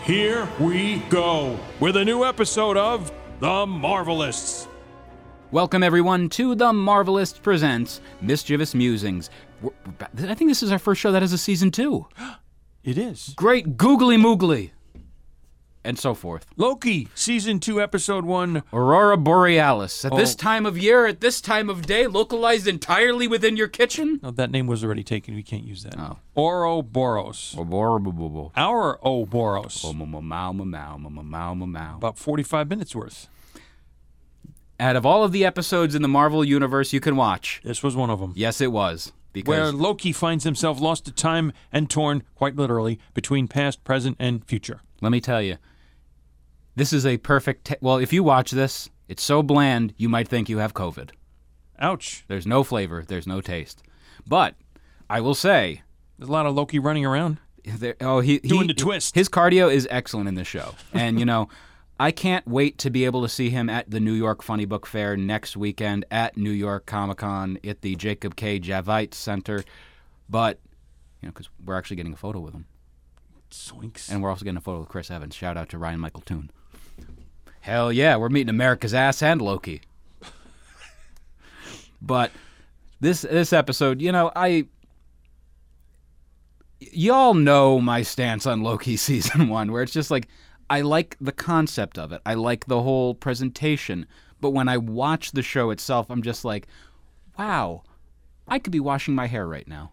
[0.00, 4.66] Here we go with a new episode of The Marvelists.
[5.52, 9.30] Welcome, everyone, to The Marvelist Presents Mischievous Musings.
[9.60, 12.06] We're- we're I think this is our first show that has a season two.
[12.82, 13.32] It is.
[13.36, 14.72] Great googly moogly
[15.84, 16.46] and so forth.
[16.56, 18.62] Loki, season two, episode one.
[18.72, 20.04] Aurora Borealis.
[20.04, 20.16] At oh.
[20.16, 24.20] this time of year, at this time of day, localized entirely within your kitchen?
[24.22, 25.34] No, that name was already taken.
[25.34, 25.98] We can't use that.
[25.98, 26.18] Oh.
[26.36, 27.54] Ouroboros.
[27.58, 28.52] Ouroboros.
[28.56, 29.84] Our Ouroboros.
[31.96, 33.28] About 45 minutes worth.
[34.80, 37.94] Out of all of the episodes in the Marvel Universe you can watch, this was
[37.94, 38.32] one of them.
[38.34, 39.12] Yes, it was.
[39.32, 44.16] Because where Loki finds himself lost to time and torn, quite literally, between past, present,
[44.18, 44.80] and future.
[45.00, 45.56] Let me tell you,
[46.74, 47.74] this is a perfect.
[47.80, 51.10] Well, if you watch this, it's so bland you might think you have COVID.
[51.78, 52.24] Ouch.
[52.28, 53.82] There's no flavor, there's no taste.
[54.26, 54.54] But
[55.10, 55.82] I will say,
[56.18, 57.38] There's a lot of Loki running around.
[57.64, 59.14] there, oh, he, he Doing the twist.
[59.14, 61.48] His cardio is excellent in this show, and you know.
[62.00, 64.86] I can't wait to be able to see him at the New York Funny Book
[64.86, 68.58] Fair next weekend at New York Comic Con at the Jacob K.
[68.58, 69.62] Javits Center.
[70.28, 70.58] But,
[71.20, 72.66] you know, because we're actually getting a photo with him.
[73.52, 74.10] Zoinks.
[74.10, 75.36] And we're also getting a photo with Chris Evans.
[75.36, 76.50] Shout out to Ryan Michael Toon.
[77.62, 79.82] Hell yeah, we're meeting America's ass and Loki.
[82.02, 82.32] but
[83.00, 84.66] this this episode, you know, I
[86.80, 90.26] y'all know my stance on Loki season 1 where it's just like
[90.68, 92.20] I like the concept of it.
[92.26, 94.06] I like the whole presentation,
[94.40, 96.66] but when I watch the show itself, I'm just like,
[97.38, 97.84] wow,
[98.48, 99.92] I could be washing my hair right now.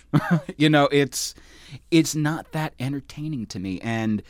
[0.56, 1.34] you know, it's
[1.90, 4.22] it's not that entertaining to me and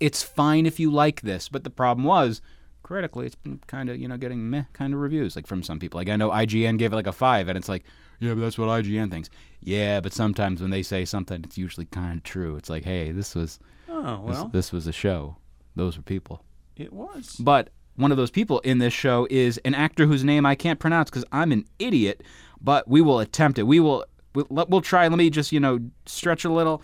[0.00, 2.40] it's fine if you like this, but the problem was
[2.82, 5.78] critically it's been kind of, you know, getting meh kind of reviews like from some
[5.78, 5.98] people.
[5.98, 7.84] Like I know IGN gave it like a 5 and it's like,
[8.20, 9.28] yeah, but that's what IGN thinks.
[9.60, 12.56] Yeah, but sometimes when they say something it's usually kind of true.
[12.56, 13.58] It's like, hey, this was
[13.88, 15.36] oh, this, well, this was a show.
[15.74, 16.42] Those were people.
[16.76, 17.36] it was.
[17.36, 20.78] But one of those people in this show is an actor whose name I can't
[20.78, 22.22] pronounce because I'm an idiot.
[22.60, 23.64] But we will attempt it.
[23.64, 24.04] We will.
[24.34, 25.08] We'll, we'll try.
[25.08, 26.82] Let me just you know stretch a little.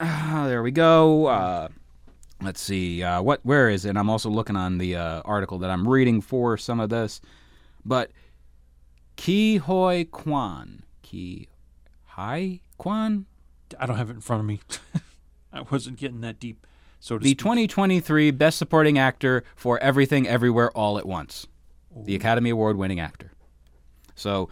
[0.00, 1.26] Ah, there we go.
[1.26, 1.68] Uh,
[2.40, 3.02] let's see.
[3.02, 3.40] Uh, what?
[3.42, 3.96] Where is it?
[3.96, 7.20] I'm also looking on the uh, article that I'm reading for some of this.
[7.84, 8.10] But
[9.16, 10.84] Ki Hoi Kwan.
[11.02, 11.48] Ki
[12.06, 13.26] Hai Kwan.
[13.78, 14.60] I don't have it in front of me.
[15.52, 16.66] I wasn't getting that deep.
[16.98, 17.38] So to the speak.
[17.38, 21.46] 2023 Best Supporting Actor for Everything Everywhere All at Once,
[21.94, 23.32] the Academy Award winning actor.
[24.14, 24.48] So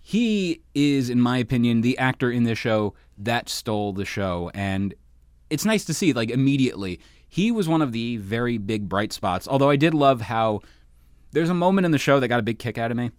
[0.00, 4.50] he is, in my opinion, the actor in this show that stole the show.
[4.54, 4.94] And
[5.50, 9.46] it's nice to see, like, immediately, he was one of the very big bright spots.
[9.48, 10.62] Although I did love how
[11.32, 13.10] there's a moment in the show that got a big kick out of me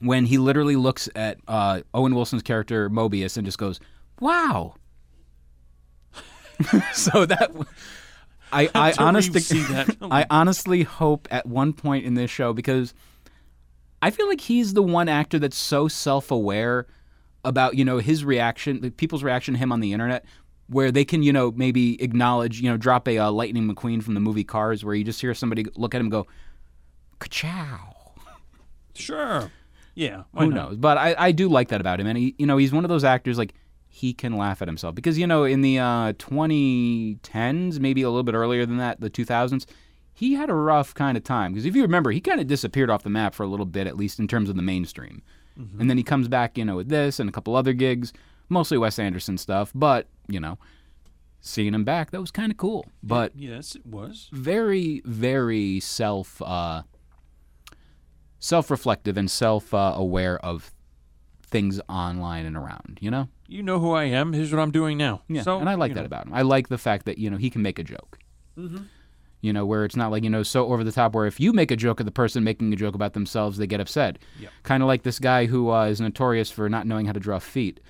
[0.00, 3.80] when he literally looks at uh, Owen Wilson's character, Mobius, and just goes,
[4.20, 4.74] wow.
[6.92, 7.50] so that
[8.52, 9.62] I I honestly.
[10.02, 12.94] I honestly hope at one point in this show because
[14.02, 16.86] I feel like he's the one actor that's so self-aware
[17.44, 20.24] about you know his reaction, people's reaction to him on the internet,
[20.68, 24.14] where they can you know maybe acknowledge you know drop a uh, Lightning McQueen from
[24.14, 26.26] the movie Cars, where you just hear somebody look at him and go,
[27.18, 27.96] "Ka-chow."
[28.94, 29.50] Sure.
[29.94, 30.24] Yeah.
[30.36, 30.54] Who not?
[30.54, 30.76] knows?
[30.76, 32.88] But I, I do like that about him, and he, you know, he's one of
[32.88, 33.54] those actors like
[33.88, 38.22] he can laugh at himself because you know in the uh, 2010s, maybe a little
[38.22, 39.66] bit earlier than that, the 2000s,
[40.12, 42.90] he had a rough kind of time because if you remember, he kind of disappeared
[42.90, 45.22] off the map for a little bit, at least in terms of the mainstream,
[45.78, 48.12] and then he comes back, you know, with this and a couple other gigs,
[48.48, 50.58] mostly Wes Anderson stuff, but you know,
[51.40, 54.28] seeing him back, that was kind of cool, but Yes, it was.
[54.32, 56.82] very very self uh,
[58.38, 60.72] self-reflective and self-aware of
[61.42, 64.32] things online and around you know You know who I am.
[64.32, 65.22] Here's what I'm doing now.
[65.28, 67.28] yeah So, and i like that know, about him i like the fact that you
[67.28, 68.18] know he can make a joke
[69.40, 71.52] you know where it's not like you know so over the top where if you
[71.52, 74.18] make a joke of the person making a joke about themselves they get upset
[74.62, 77.38] kind of like this guy who uh, is notorious for not knowing how to draw
[77.38, 77.80] feet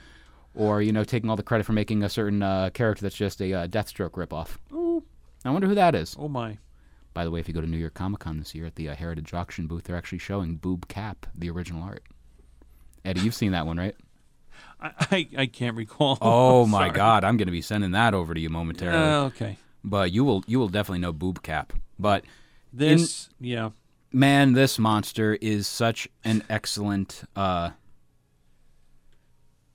[0.55, 3.41] or you know taking all the credit for making a certain uh, character that's just
[3.41, 5.03] a uh, deathstroke ripoff Ooh.
[5.45, 6.59] i wonder who that is Oh my.
[7.13, 8.89] By the way, if you go to New York Comic Con this year at the
[8.89, 12.05] uh, Heritage Auction booth, they're actually showing Boob Cap, the original art.
[13.05, 13.97] Eddie, you've seen that one, right?
[14.81, 16.19] I, I, I can't recall.
[16.21, 16.91] Oh my Sorry.
[16.93, 18.97] God, I'm going to be sending that over to you momentarily.
[18.97, 19.59] Uh, okay.
[19.85, 21.73] But you will you will definitely know boob cap.
[21.99, 22.25] But
[22.73, 23.71] This, yeah.
[24.13, 27.71] man, this monster is such an excellent uh,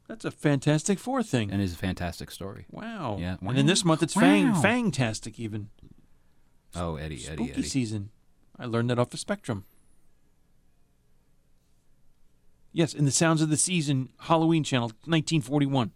[0.07, 1.51] That's a Fantastic Four thing.
[1.51, 2.65] and is a fantastic story.
[2.71, 3.17] wow.
[3.19, 3.37] Yeah.
[3.41, 5.69] And then this month it's Fang, Fangtastic even.
[6.75, 7.63] Oh, Eddie, Eddie, Spooky Eddie.
[7.63, 8.09] season.
[8.59, 9.63] I learned that off the Spectrum.
[12.73, 15.91] Yes, in the Sounds of the Season Halloween channel, 1941.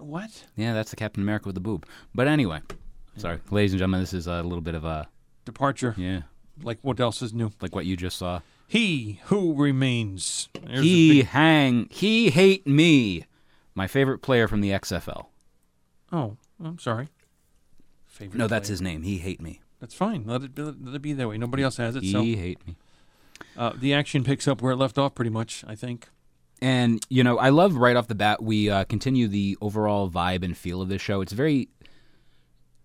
[0.00, 0.44] What?
[0.56, 1.86] Yeah, that's the Captain America with the boob.
[2.14, 2.60] But anyway,
[3.16, 5.08] sorry, ladies and gentlemen, this is a little bit of a
[5.44, 5.94] Departure.
[5.98, 6.22] yeah,
[6.62, 7.50] Like what else is new?
[7.60, 8.40] like what you just saw.
[8.66, 10.48] He who remains.
[10.54, 13.26] There's the he big- hang he hate me.
[13.74, 15.26] My favorite player from the XFL.
[16.12, 17.08] oh, I'm sorry.
[18.06, 18.72] Favorite No, that's player.
[18.74, 19.02] his name.
[19.02, 19.60] He hate me.
[19.80, 20.24] That's fine.
[20.26, 21.36] Let it, be, let it be that way.
[21.36, 22.04] Nobody else has it.
[22.04, 22.76] He So hate me.
[23.56, 25.64] uh, the action picks up where it left off, pretty much.
[25.66, 26.08] I think.
[26.62, 30.42] And you know, I love right off the bat we uh, continue the overall vibe
[30.42, 31.20] and feel of this show.
[31.20, 31.68] It's very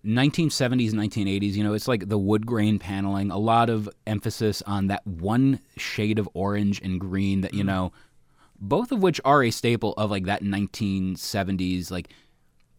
[0.05, 1.53] 1970s, 1980s.
[1.53, 5.59] You know, it's like the wood grain paneling, a lot of emphasis on that one
[5.77, 7.91] shade of orange and green that you know,
[8.59, 11.91] both of which are a staple of like that 1970s.
[11.91, 12.09] Like,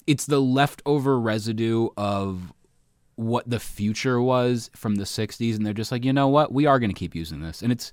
[0.07, 2.53] it's the leftover residue of
[3.17, 6.65] what the future was from the 60s, and they're just like, you know what, we
[6.65, 7.93] are going to keep using this, and it's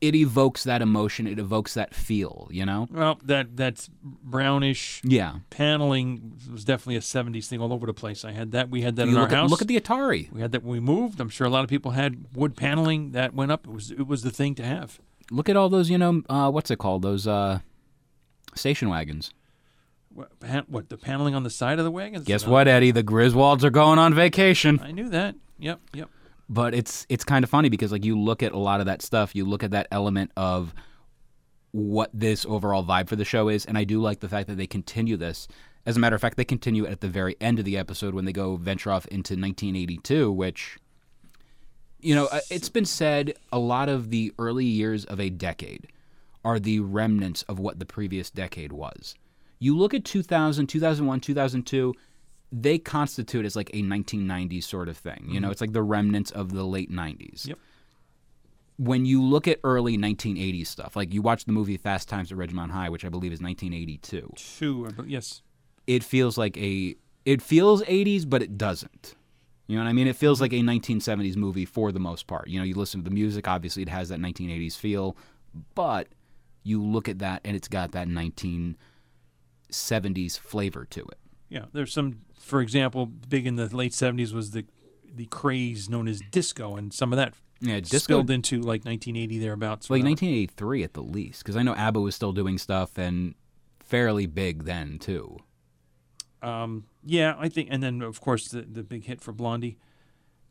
[0.00, 2.86] it evokes that emotion, it evokes that feel, you know?
[2.90, 5.36] Well, that that's brownish Yeah.
[5.50, 8.24] paneling was definitely a 70s thing all over the place.
[8.24, 8.68] I had that.
[8.70, 9.50] We had that in our at, house.
[9.50, 10.30] look at the Atari.
[10.32, 11.20] we had that when we moved.
[11.20, 13.66] I'm sure a lot of people had wood paneling that went up.
[13.66, 15.00] It was it was the thing to have.
[15.30, 17.02] Look at all those, you know, uh, what's it called?
[17.02, 17.60] Those uh,
[18.54, 19.32] station wagons.
[20.10, 22.24] What, pan, what the paneling on the side of the wagons?
[22.24, 22.90] Guess what, Eddie?
[22.90, 24.80] The Griswolds are going on vacation.
[24.82, 25.34] I knew that.
[25.58, 26.10] Yep, yep.
[26.48, 29.02] But it's it's kind of funny because like you look at a lot of that
[29.02, 30.74] stuff, you look at that element of
[31.72, 34.56] what this overall vibe for the show is, and I do like the fact that
[34.56, 35.48] they continue this.
[35.84, 38.24] As a matter of fact, they continue at the very end of the episode when
[38.24, 40.78] they go venture off into 1982, which
[42.00, 45.88] you know, uh, it's been said a lot of the early years of a decade
[46.44, 49.14] are the remnants of what the previous decade was.
[49.58, 51.94] You look at 2000, 2001, 2002,
[52.52, 55.26] they constitute as like a 1990s sort of thing.
[55.28, 55.52] You know, mm-hmm.
[55.52, 57.48] it's like the remnants of the late 90s.
[57.48, 57.58] Yep.
[58.78, 62.38] When you look at early 1980s stuff, like you watch the movie Fast Times at
[62.38, 64.88] Ridgemont High, which I believe is 1982, Two.
[65.06, 65.42] Yes.
[65.86, 66.94] it feels like a
[67.24, 69.14] it feels 80s, but it doesn't.
[69.66, 70.06] You know what I mean?
[70.06, 70.68] It feels mm-hmm.
[70.68, 72.48] like a 1970s movie for the most part.
[72.48, 75.16] You know, you listen to the music, obviously it has that 1980s feel,
[75.74, 76.08] but
[76.62, 81.18] you look at that and it's got that 1970s flavor to it.
[81.48, 81.66] Yeah.
[81.72, 82.20] There's some.
[82.38, 84.64] For example, big in the late 70s was the
[85.14, 89.38] the craze known as disco, and some of that Yeah, disco spilled into like 1980
[89.38, 89.88] thereabouts.
[89.88, 90.10] like whatever.
[90.10, 93.34] 1983 at the least because I know ABBA was still doing stuff and
[93.80, 95.38] fairly big then too.
[96.42, 99.78] Um, yeah, I think, and then of course the the big hit for Blondie,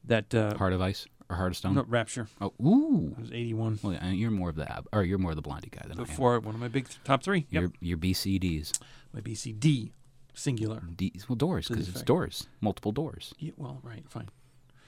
[0.03, 1.75] that uh, Heart of Ice or Heart of Stone?
[1.75, 3.15] no, Rapture Oh, ooh.
[3.19, 3.79] was 81.
[3.83, 5.97] Well, yeah, you're more of the ABBA, or you're more of the Blondie guy than
[5.99, 6.07] I am.
[6.07, 7.45] Before one of my big th- top three.
[7.51, 7.61] Yep.
[7.61, 8.79] Your your BCDs.
[9.13, 9.91] My BCD
[10.35, 10.81] singular.
[10.95, 13.33] D, well, doors because it's doors, multiple doors.
[13.39, 14.29] Yeah, well, right, fine.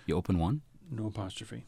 [0.06, 0.62] You open one.
[0.92, 1.66] No apostrophe.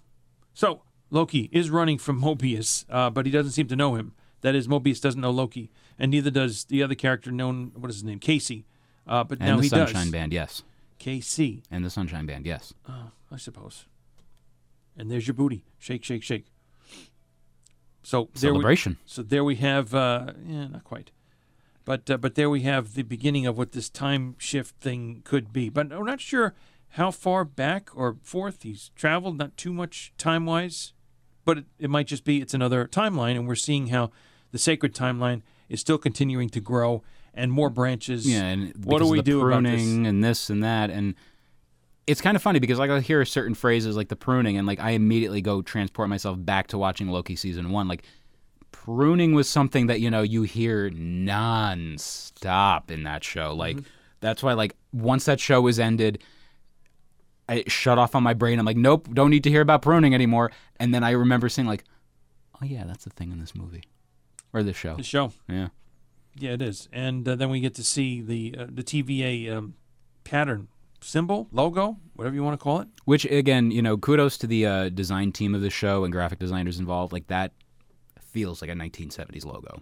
[0.54, 4.14] So Loki is running from Mobius, uh, but he doesn't seem to know him.
[4.42, 7.72] That is, Mobius doesn't know Loki, and neither does the other character known.
[7.76, 8.20] What is his name?
[8.20, 8.66] Casey.
[9.08, 10.12] Uh, but And now the he Sunshine does.
[10.12, 10.64] Band, yes.
[11.00, 11.64] KC.
[11.71, 12.74] And the Sunshine Band, yes.
[12.88, 13.86] Oh, I suppose.
[14.98, 15.66] And there's your booty.
[15.78, 16.45] Shake, shake, shake.
[18.04, 18.98] So there we, Celebration.
[19.06, 19.94] so there we have.
[19.94, 21.12] Uh, yeah, not quite.
[21.86, 25.52] But uh, but there we have the beginning of what this time shift thing could
[25.52, 25.69] be.
[25.69, 26.54] But we're not sure
[26.94, 29.38] how far back or forth he's traveled.
[29.38, 30.94] Not too much time wise,
[31.45, 34.12] but it, it might just be it's another timeline, and we're seeing how
[34.52, 38.28] the sacred timeline is still continuing to grow and more branches.
[38.28, 39.81] Yeah, and what do we do about this?
[39.81, 41.16] pruning and this and that, and
[42.07, 44.80] it's kind of funny because like I hear certain phrases like the pruning, and like
[44.80, 47.88] I immediately go transport myself back to watching Loki season one.
[47.88, 48.04] Like
[48.71, 53.54] pruning was something that you know you hear non-stop in that show.
[53.54, 53.88] Like Mm-hmm.
[54.21, 56.23] that's why like once that show was ended.
[57.47, 58.59] I shut off on my brain.
[58.59, 60.52] I'm like, nope, don't need to hear about pruning anymore.
[60.80, 61.83] And then I remember seeing like,
[62.61, 63.83] oh yeah, that's the thing in this movie
[64.54, 64.95] or this show.
[64.95, 65.33] The show.
[65.47, 65.69] Yeah.
[66.35, 69.73] Yeah, it is, and uh, then we get to see the uh, the TVA um,
[70.23, 70.68] pattern
[71.02, 72.88] symbol, logo, whatever you want to call it.
[73.06, 76.38] Which again, you know, kudos to the uh, design team of the show and graphic
[76.40, 77.11] designers involved.
[77.11, 77.52] Like that
[78.30, 79.81] feels like a 1970s logo.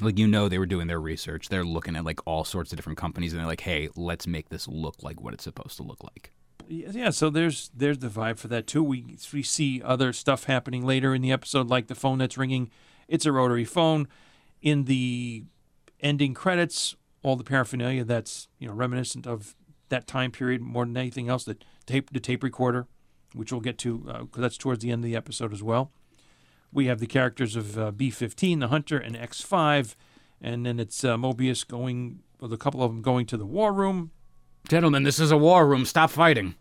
[0.00, 1.48] Like you know, they were doing their research.
[1.48, 4.48] They're looking at like all sorts of different companies, and they're like, "Hey, let's make
[4.48, 6.32] this look like what it's supposed to look like."
[6.68, 8.82] Yeah, so there's there's the vibe for that too.
[8.82, 12.70] We we see other stuff happening later in the episode, like the phone that's ringing
[13.08, 14.08] It's a rotary phone.
[14.62, 15.44] In the
[16.00, 19.54] ending credits, all the paraphernalia that's you know reminiscent of
[19.88, 21.44] that time period more than anything else.
[21.44, 22.86] The tape, the tape recorder,
[23.34, 25.92] which we'll get to uh, because that's towards the end of the episode as well.
[26.72, 29.94] We have the characters of uh, B15, the Hunter, and X5,
[30.40, 33.72] and then it's uh, Mobius going with a couple of them going to the war
[33.72, 34.10] room,
[34.68, 35.84] Gentlemen, this is a war room.
[35.84, 36.54] Stop fighting.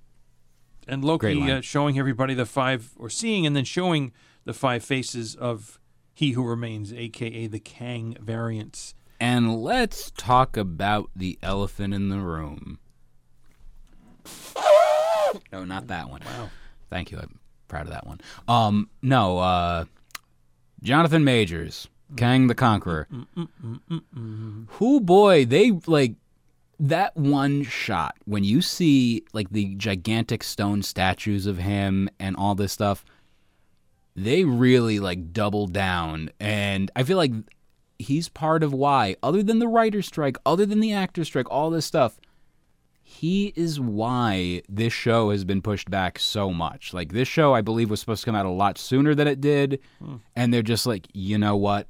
[0.88, 4.12] and Loki uh, showing everybody the five, or seeing and then showing
[4.44, 5.80] the five faces of
[6.13, 8.96] He Who Remains, aka the Kang variants.
[9.20, 12.80] And let's talk about the elephant in the room.
[15.53, 16.22] No, not that one.
[16.25, 16.50] Wow.
[16.89, 17.20] Thank you.
[17.20, 18.20] I'm proud of that one.
[18.48, 19.86] Um, no, uh,
[20.83, 22.17] Jonathan Majors, mm.
[22.17, 23.07] Kang the Conqueror.
[23.11, 23.47] Mm,
[24.13, 26.15] mm, Who boy, they like
[26.79, 32.55] that one shot when you see like the gigantic stone statues of him and all
[32.55, 33.05] this stuff.
[34.15, 37.31] They really like double down, and I feel like
[37.97, 41.69] he's part of why, other than the writer's strike, other than the actor strike, all
[41.69, 42.19] this stuff,
[43.12, 46.94] he is why this show has been pushed back so much.
[46.94, 49.41] Like this show, I believe, was supposed to come out a lot sooner than it
[49.41, 49.82] did,
[50.34, 51.88] and they're just like, you know what?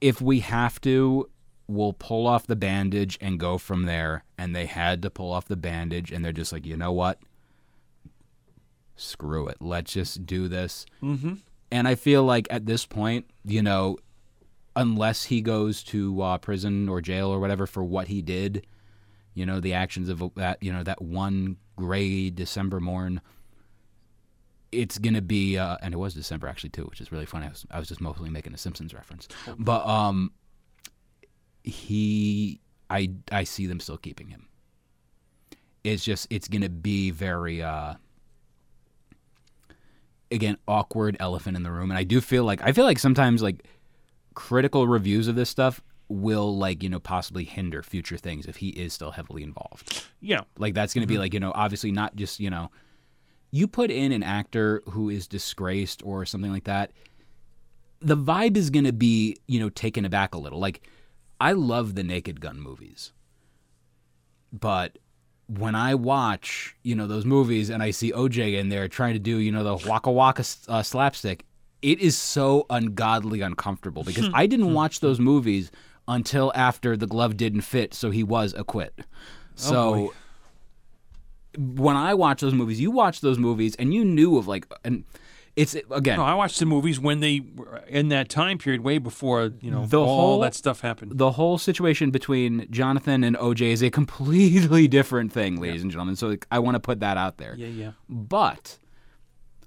[0.00, 1.30] If we have to,
[1.68, 4.24] we'll pull off the bandage and go from there.
[4.36, 7.20] And they had to pull off the bandage, and they're just like, you know what?
[8.96, 9.58] Screw it.
[9.60, 10.84] Let's just do this.
[11.00, 11.34] Mm-hmm.
[11.70, 13.98] And I feel like at this point, you know,
[14.74, 18.66] unless he goes to uh, prison or jail or whatever for what he did,
[19.40, 23.22] you know, the actions of that, you know, that one gray December morn,
[24.70, 27.46] it's gonna be, uh, and it was December actually too, which is really funny.
[27.46, 29.28] I was, I was just mostly making a Simpsons reference,
[29.58, 30.32] but um,
[31.64, 34.46] he, I, I see them still keeping him.
[35.84, 37.62] It's just, it's gonna be very.
[37.62, 37.94] uh
[40.32, 43.42] again awkward elephant in the room and i do feel like i feel like sometimes
[43.42, 43.64] like
[44.34, 48.70] critical reviews of this stuff will like you know possibly hinder future things if he
[48.70, 50.04] is still heavily involved.
[50.20, 50.40] Yeah.
[50.58, 52.70] like that's going to be like you know obviously not just you know
[53.50, 56.92] you put in an actor who is disgraced or something like that
[58.02, 60.58] the vibe is going to be you know taken aback a little.
[60.58, 60.82] Like
[61.42, 63.12] i love the naked gun movies
[64.52, 64.98] but
[65.46, 69.18] when I watch, you know, those movies and I see OJ in there trying to
[69.18, 71.44] do, you know, the waka waka uh, slapstick,
[71.82, 75.70] it is so ungodly uncomfortable because I didn't watch those movies
[76.10, 78.92] until after the glove didn't fit, so he was acquit.
[78.98, 79.04] Oh,
[79.54, 80.12] so
[81.56, 85.04] when I watch those movies, you watch those movies and you knew of like, and
[85.56, 88.98] it's again, No, I watched the movies when they were in that time period, way
[88.98, 91.18] before you know The all whole- that stuff happened.
[91.18, 96.16] the whole situation between Jonathan and OJ is a completely different thing, ladies and gentlemen.
[96.16, 97.54] So like, I want to put that out there.
[97.56, 97.92] yeah, yeah.
[98.08, 98.78] But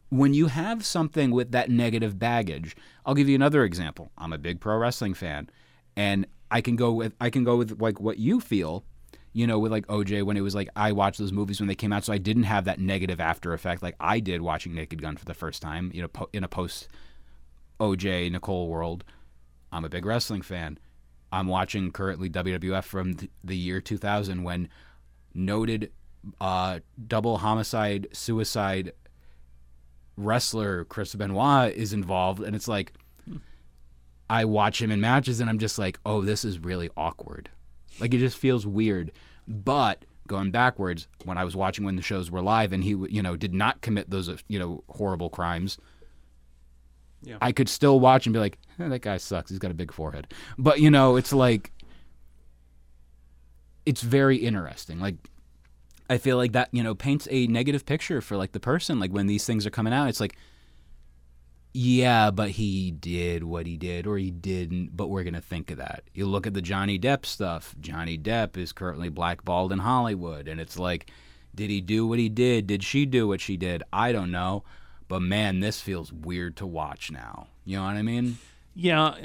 [0.10, 4.12] when you have something with that negative baggage, I'll give you another example.
[4.18, 5.50] I'm a big pro wrestling fan,
[5.96, 8.84] and I can go with I can go with like what you feel,
[9.34, 11.76] you know, with like OJ when it was like I watched those movies when they
[11.76, 15.02] came out, so I didn't have that negative after effect like I did watching Naked
[15.02, 16.88] Gun for the first time, you know, po- in a post
[17.80, 19.04] OJ Nicole world.
[19.72, 20.78] I'm a big wrestling fan.
[21.32, 24.70] I'm watching currently WWF from th- the year 2000 when
[25.34, 25.92] noted
[26.40, 28.94] uh, double homicide, suicide
[30.16, 32.94] wrestler Chris Benoit is involved, and it's like
[34.30, 37.50] I watch him in matches, and I'm just like, oh, this is really awkward.
[38.00, 39.12] Like it just feels weird.
[39.48, 43.22] But going backwards, when I was watching when the shows were live, and he, you
[43.22, 45.78] know, did not commit those, uh, you know, horrible crimes.
[47.22, 47.38] Yeah.
[47.42, 49.50] I could still watch and be like, eh, that guy sucks.
[49.50, 50.34] He's got a big forehead.
[50.58, 51.72] But you know, it's like,
[53.86, 55.00] it's very interesting.
[55.00, 55.16] Like
[56.10, 59.00] I feel like that, you know, paints a negative picture for like the person.
[59.00, 60.36] Like when these things are coming out, it's like,
[61.74, 65.72] yeah, but he did what he did, or he didn't, but we're going to think
[65.72, 66.04] of that.
[66.14, 67.76] You look at the Johnny Depp stuff.
[67.82, 71.10] Johnny Depp is currently blackballed in Hollywood, and it's like,
[71.56, 72.68] did he do what he did?
[72.68, 73.82] Did she do what she did?
[73.92, 74.64] I don't know.
[75.08, 77.48] But man, this feels weird to watch now.
[77.66, 78.38] You know what I mean?
[78.74, 79.16] Yeah,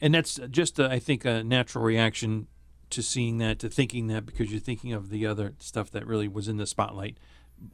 [0.00, 2.46] and that's just uh, I think a natural reaction
[2.90, 6.28] to seeing that, to thinking that, because you're thinking of the other stuff that really
[6.28, 7.16] was in the spotlight,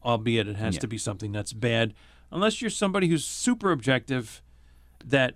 [0.04, 0.80] albeit it has Yeah.
[0.80, 1.92] to be something that's bad.
[2.30, 4.42] Unless you're somebody who's super objective,
[5.04, 5.34] that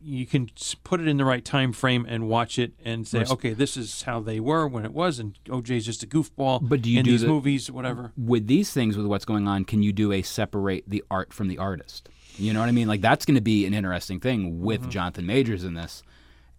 [0.00, 0.50] you can
[0.82, 4.02] put it in the right time frame and watch it and say, okay, this is
[4.02, 6.60] how they were when it was, and OJ's just a goofball.
[6.62, 8.12] But do you in do these the- movies, whatever?
[8.16, 11.48] with these things with what's going on can you do a separate the art from
[11.48, 12.08] the artist?
[12.36, 12.88] You know what i mean?
[12.88, 14.90] Like that's going to be an interesting thing with mm-hmm.
[14.90, 16.02] jonathan majors in this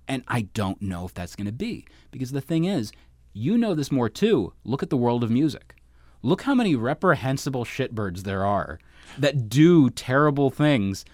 [0.08, 2.92] and i don't know if that's going to be because the thing is
[3.36, 4.54] you know this more too.
[4.64, 5.76] Look at the world of music.
[6.22, 8.80] Look how many reprehensible shitbirds there are
[9.18, 11.06] that do terrible things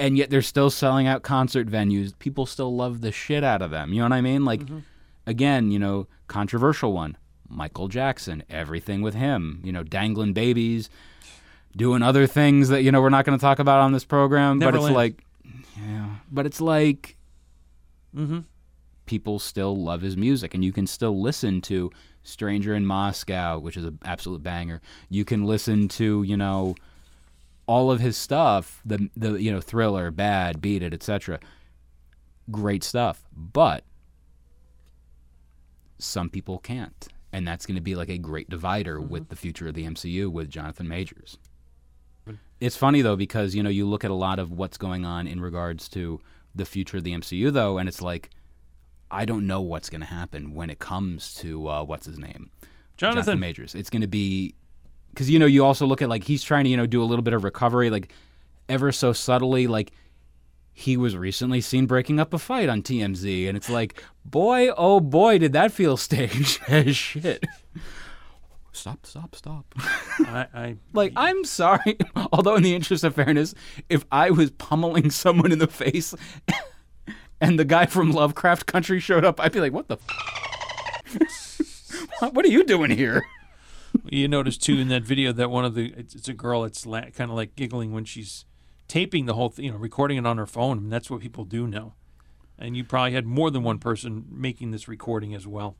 [0.00, 2.18] and yet they're still selling out concert venues.
[2.18, 3.92] People still love the shit out of them.
[3.92, 4.46] You know what I mean?
[4.46, 4.62] Like,
[5.26, 7.18] again, you know, controversial one.
[7.50, 9.60] Michael Jackson, everything with him.
[9.62, 10.88] You know, dangling babies,
[11.76, 14.58] doing other things that you know we're not going to talk about on this program.
[14.58, 15.24] but it's like,
[15.76, 17.18] yeah, but it's like
[18.16, 18.40] mm-hmm.
[19.04, 21.90] people still love his music, and you can still listen to
[22.22, 24.80] "Stranger in Moscow," which is an absolute banger.
[25.10, 26.76] You can listen to you know
[27.70, 31.38] all of his stuff, the the you know Thriller, Bad, Beat It, etc.
[32.50, 33.84] Great stuff, but
[35.96, 39.68] some people can't, and that's going to be like a great divider with the future
[39.68, 41.38] of the MCU with Jonathan Majors.
[42.58, 45.28] It's funny though because you know you look at a lot of what's going on
[45.28, 46.20] in regards to
[46.52, 48.30] the future of the MCU though, and it's like
[49.12, 52.50] I don't know what's going to happen when it comes to uh, what's his name,
[52.96, 53.38] Jonathan.
[53.38, 53.76] Majors.
[53.76, 54.56] It's going to be
[55.10, 57.04] because you know you also look at like he's trying to you know do a
[57.04, 58.12] little bit of recovery, like
[58.68, 59.92] ever so subtly, like
[60.72, 65.00] he was recently seen breaking up a fight on TMZ, and it's like, boy, oh
[65.00, 67.44] boy, did that feel staged as shit.
[68.72, 69.66] Stop, stop, stop.
[70.20, 71.98] I, I Like, I'm sorry.
[72.32, 73.54] Although, in the interest of fairness,
[73.88, 76.14] if I was pummeling someone in the face
[77.40, 81.60] and the guy from Lovecraft Country showed up, I'd be like, what the f-
[82.20, 83.22] What what are you doing here?
[84.04, 86.86] You notice too in that video that one of the it's, it's a girl It's
[86.86, 88.44] la- kind of like giggling when she's
[88.88, 90.78] taping the whole thing, you know, recording it on her phone.
[90.78, 91.94] I mean, that's what people do now.
[92.58, 95.76] And you probably had more than one person making this recording as well.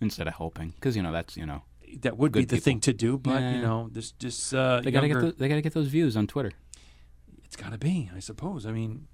[0.00, 0.70] Instead of helping.
[0.70, 1.62] Because, you know, that's, you know,
[2.02, 2.62] That would be the people.
[2.64, 3.56] thing to do, but Yeah.
[3.56, 6.16] you know, this just uh, they got to get, the, they gotta get those views
[6.16, 6.52] on Twitter.
[7.44, 8.64] it's got to be, I suppose.
[8.64, 9.08] I mean,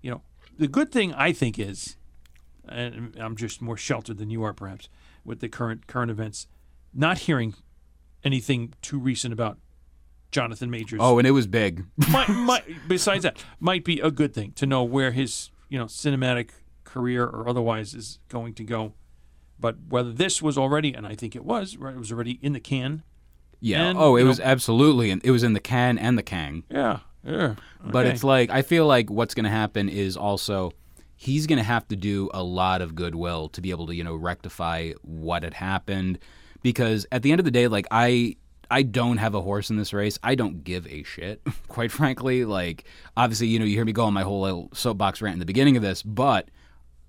[0.00, 0.22] you know,
[0.58, 1.96] the good thing I think is,
[2.68, 4.88] and I'm just more sheltered than you are, perhaps,
[5.24, 6.46] with the current current events,
[6.94, 7.54] not hearing
[8.24, 9.58] anything too recent about
[10.30, 11.00] Jonathan Majors.
[11.02, 11.84] Oh, and it was big.
[12.10, 15.86] might, might, besides that, might be a good thing to know where his you know
[15.86, 16.50] cinematic
[16.84, 18.94] career or otherwise is going to go.
[19.60, 22.52] But whether this was already, and I think it was, right, it was already in
[22.52, 23.04] the can.
[23.60, 23.84] Yeah.
[23.84, 25.10] And, oh, it was know- absolutely.
[25.10, 26.64] in- It was in the can and the kang.
[26.68, 27.54] Yeah, yeah.
[27.84, 30.72] But it's like I feel like what's going to happen is also
[31.14, 34.02] he's going to have to do a lot of goodwill to be able to you
[34.02, 36.18] know rectify what had happened
[36.62, 38.36] because at the end of the day like I
[38.70, 40.18] I don't have a horse in this race.
[40.22, 42.46] I don't give a shit, quite frankly.
[42.46, 42.84] Like
[43.16, 45.46] obviously, you know, you hear me go on my whole little soapbox rant in the
[45.46, 46.48] beginning of this, but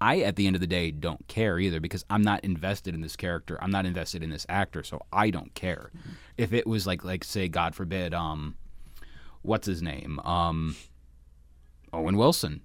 [0.01, 3.01] I at the end of the day don't care either because I'm not invested in
[3.01, 3.57] this character.
[3.61, 5.91] I'm not invested in this actor, so I don't care.
[6.37, 8.55] If it was like like say God forbid um
[9.43, 10.19] what's his name?
[10.21, 10.75] Um,
[11.91, 12.61] Owen Wilson.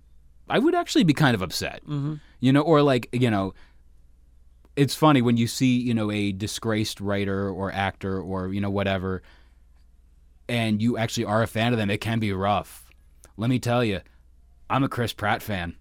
[0.48, 1.82] I would actually be kind of upset.
[1.82, 2.14] Mm-hmm.
[2.40, 3.52] You know, or like, you know,
[4.78, 8.70] it's funny when you see, you know, a disgraced writer or actor or, you know,
[8.70, 9.22] whatever,
[10.48, 12.88] and you actually are a fan of them, it can be rough.
[13.36, 14.00] Let me tell you,
[14.70, 15.74] I'm a Chris Pratt fan.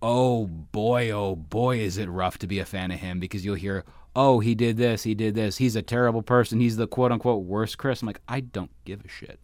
[0.00, 3.54] Oh boy, oh boy, is it rough to be a fan of him because you'll
[3.54, 7.12] hear, oh, he did this, he did this, he's a terrible person, he's the quote
[7.12, 8.00] unquote worst Chris.
[8.00, 9.40] I'm like, I don't give a shit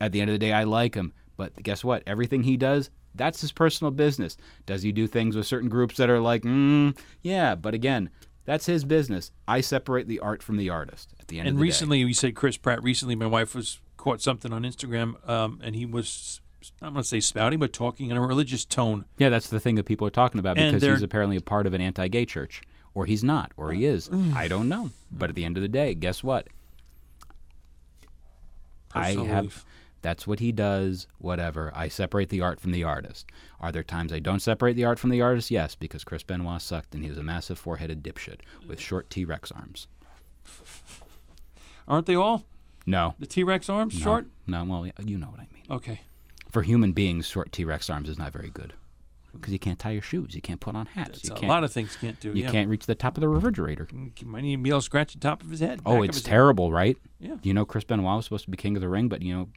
[0.00, 1.12] at the end of the day, I like him.
[1.36, 2.04] But guess what?
[2.06, 4.36] Everything he does, that's his personal business.
[4.66, 8.10] Does he do things with certain groups that are like, mm, yeah, but again,
[8.44, 9.32] that's his business.
[9.48, 12.14] I separate the art from the artist at the end and of the recently, you
[12.14, 12.82] said Chris Pratt.
[12.82, 16.40] Recently, my wife was caught something on Instagram, um, and he was
[16.80, 19.04] I'm not going to say spouting, but talking in a religious tone.
[19.18, 21.74] Yeah, that's the thing that people are talking about because he's apparently a part of
[21.74, 22.62] an anti gay church.
[22.94, 24.08] Or he's not, or he is.
[24.34, 24.88] I don't know.
[25.12, 26.48] But at the end of the day, guess what?
[28.94, 29.16] I have.
[29.16, 29.64] belief.
[30.06, 31.08] That's what he does.
[31.18, 31.72] Whatever.
[31.74, 33.26] I separate the art from the artist.
[33.58, 35.50] Are there times I don't separate the art from the artist?
[35.50, 39.50] Yes, because Chris Benoit sucked and he was a massive four-headed dipshit with short T-Rex
[39.50, 39.88] arms.
[41.88, 42.44] Aren't they all
[42.86, 43.16] No.
[43.18, 44.26] the T Rex arms no, short?
[44.46, 44.62] No.
[44.62, 45.64] Well, you know what I mean.
[45.68, 46.02] Okay.
[46.52, 48.74] For human beings, short T-Rex arms is not very good
[49.32, 50.36] because you can't tie your shoes.
[50.36, 51.10] You can't put on hats.
[51.22, 51.50] That's you a can't.
[51.50, 52.28] lot of things can't do.
[52.28, 52.50] you yeah.
[52.50, 53.86] can't reach the top of the refrigerator.
[53.86, 55.80] Mm, you might need be able to scratch the top of his head.
[55.84, 56.30] Oh, it's his head.
[56.30, 56.96] terrible, right?
[57.18, 57.36] Yeah.
[57.42, 59.48] You know, Chris Benoit was supposed to be king of the ring, but you know,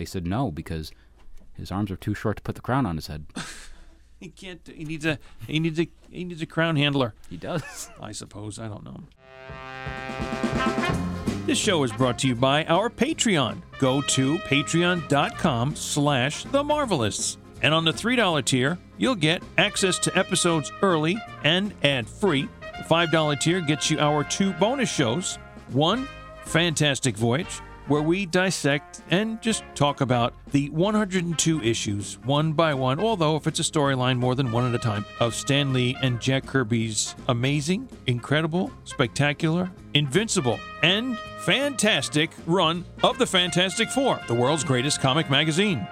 [0.00, 0.92] they said no because
[1.52, 3.26] his arms are too short to put the crown on his head.
[4.18, 4.60] He can't.
[4.66, 5.18] He needs a.
[5.46, 5.88] He needs a.
[6.10, 7.14] He needs a crown handler.
[7.30, 7.88] He does.
[8.02, 8.58] I suppose.
[8.58, 9.00] I don't know.
[11.46, 13.62] This show is brought to you by our Patreon.
[13.78, 17.38] Go to patreon.com slash the Marvelists.
[17.62, 22.46] And on the $3 tier, you'll get access to episodes early and ad-free.
[22.60, 25.38] The $5 tier gets you our two bonus shows.
[25.70, 26.06] One,
[26.44, 33.00] Fantastic Voyage, where we dissect and just talk about the 102 issues one by one,
[33.00, 36.20] although if it's a storyline, more than one at a time, of Stan Lee and
[36.20, 44.62] Jack Kirby's amazing, incredible, spectacular, invincible, and fantastic run of the Fantastic Four, the world's
[44.62, 45.84] greatest comic magazine.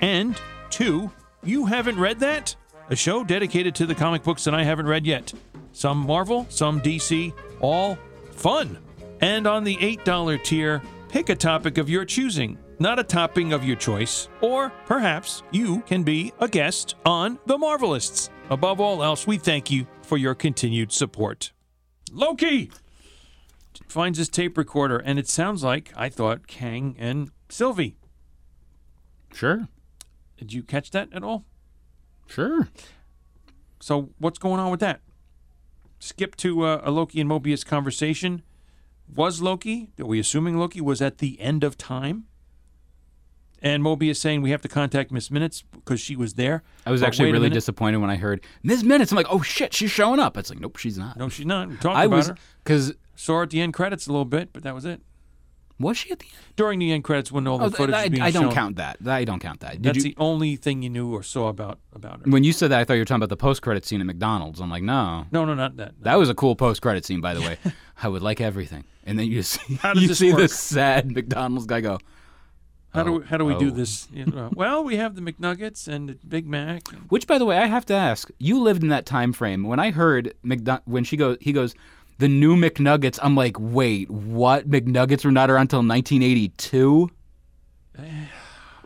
[0.00, 0.36] And
[0.70, 1.08] two,
[1.44, 2.56] you haven't read that?
[2.90, 5.32] A show dedicated to the comic books that I haven't read yet.
[5.70, 7.96] Some Marvel, some DC, all
[8.32, 8.78] fun.
[9.20, 10.82] And on the $8 tier,
[11.14, 14.28] pick a topic of your choosing, not a topping of your choice.
[14.40, 18.30] Or perhaps you can be a guest on The Marvelists.
[18.50, 21.52] Above all else, we thank you for your continued support.
[22.10, 22.72] Loki
[23.86, 27.94] finds his tape recorder, and it sounds like I thought Kang and Sylvie.
[29.32, 29.68] Sure.
[30.36, 31.44] Did you catch that at all?
[32.26, 32.70] Sure.
[33.78, 35.00] So what's going on with that?
[36.00, 38.42] Skip to uh, a Loki and Mobius conversation.
[39.12, 39.90] Was Loki?
[39.98, 42.24] Are we assuming Loki was at the end of time?
[43.62, 46.62] And Mobius saying we have to contact Miss Minutes because she was there.
[46.84, 49.10] I was But actually really disappointed when I heard Miss Minutes.
[49.10, 50.36] I'm like, oh shit, she's showing up.
[50.36, 51.16] It's like, nope, she's not.
[51.16, 51.68] No, she's not.
[51.68, 52.36] We talked I about was her.
[52.62, 55.00] because Saw her at the end credits a little bit, but that was it.
[55.78, 56.34] Was she at the end?
[56.56, 58.52] During the end credits, when all the Oh, footage I, was being I don't shown.
[58.52, 58.98] count that.
[59.06, 59.72] I don't count that.
[59.82, 60.02] Did That's you?
[60.02, 62.30] the only thing you knew or saw about about her.
[62.30, 64.60] When you said that, I thought you were talking about the post-credit scene at McDonald's.
[64.60, 65.94] I'm like, no, No, no, not that.
[66.02, 67.58] that was a cool post-credit scene, by the way.
[68.02, 70.42] I would like everything, and then you see you see work?
[70.42, 71.98] this sad McDonald's guy go.
[72.92, 73.70] How do we, how do we do oh.
[73.70, 74.06] this?
[74.12, 76.88] You know, well, we have the McNuggets and the Big Mac.
[77.08, 78.30] Which, by the way, I have to ask.
[78.38, 79.64] You lived in that time frame.
[79.64, 81.74] When I heard McDo- when she goes, he goes,
[82.18, 83.18] the new McNuggets.
[83.22, 84.68] I'm like, wait, what?
[84.68, 87.10] McNuggets were not around until 1982.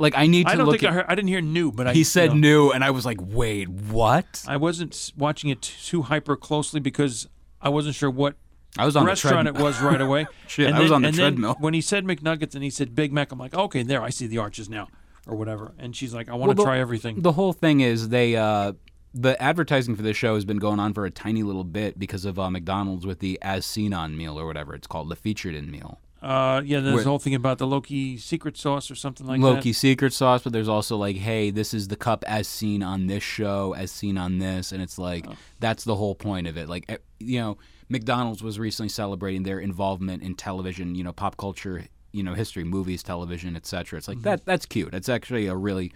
[0.01, 0.95] Like, I need to I don't look think I at.
[0.95, 1.05] heard.
[1.09, 1.93] I didn't hear new, but I.
[1.93, 4.45] he you said know, new, and I was like, wait, what?
[4.47, 7.29] I wasn't watching it too hyper closely because
[7.61, 8.37] I wasn't sure what
[8.79, 10.27] I was on restaurant the it was right away.
[10.47, 11.57] Shit, and I was on the then treadmill.
[11.59, 14.29] when he said McNuggets and he said Big Mac, I'm like, okay, there, I see
[14.29, 14.87] the arches now,
[15.27, 15.73] or whatever.
[15.81, 17.21] And she's like, I want to the- try everything.
[17.23, 18.75] The whole thing is they uh
[19.21, 22.25] the advertising for this show has been going on for a tiny little bit because
[22.25, 25.55] of uh, McDonald's with the as seen on meal or whatever it's called, the featured
[25.55, 26.01] in meal.
[26.21, 29.41] Uh, yeah, there's Where- the whole thing about the Loki secret sauce or something like
[29.41, 29.57] Loki that.
[29.59, 33.07] Loki secret sauce, but there's also like, hey, this is the cup as seen on
[33.07, 35.35] this show, as seen on this, and it's like Oh.
[35.61, 36.69] that's the whole point of it.
[36.69, 37.57] Like, you know,
[37.89, 42.65] McDonald's was recently celebrating their involvement in television, you know, pop culture, you know, history,
[42.65, 43.97] movies, television, etc.
[43.99, 44.25] It's like Mm-hmm.
[44.25, 44.45] that.
[44.45, 44.95] That's cute.
[44.95, 45.93] It's actually a really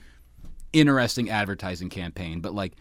[0.72, 2.74] interesting advertising campaign, but like.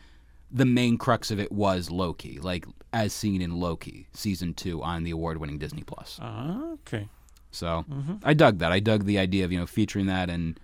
[0.54, 5.04] The main crux of it was Loki, like as seen in Loki season two on
[5.04, 6.20] the award-winning Disney Plus.
[6.22, 7.08] Ah, okay.
[7.52, 8.16] So Mm-hmm.
[8.24, 8.72] I dug that.
[8.72, 10.60] I dug the idea of you know featuring that, and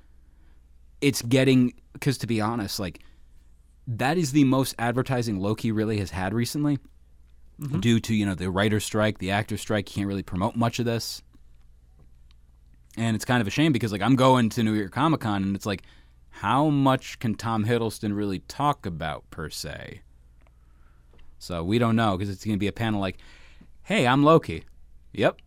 [1.01, 2.99] it's getting because to be honest, like
[3.87, 6.79] that is the most advertising Loki really has had recently,
[7.61, 7.79] Mm-hmm.
[7.79, 9.89] due to you know the writer strike, the actor strike.
[9.89, 11.23] You can't really promote much of this,
[12.97, 15.43] and it's kind of a shame because like I'm going to New York Comic Con,
[15.43, 15.83] and it's like,
[16.41, 20.01] how much can Tom Hiddleston really talk about per se?
[21.39, 23.17] So we don't know because it's going to be a panel like,
[23.83, 24.63] "Hey, I'm Loki."
[25.13, 25.39] Yep.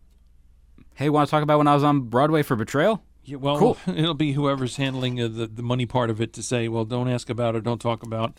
[0.95, 3.01] Hey, want to talk about when I was on Broadway for Betrayal?
[3.23, 3.77] Yeah, well, Cool.
[3.87, 7.07] it'll be whoever's handling uh, the the money part of it to say, well, don't
[7.09, 8.37] ask about it, don't talk about,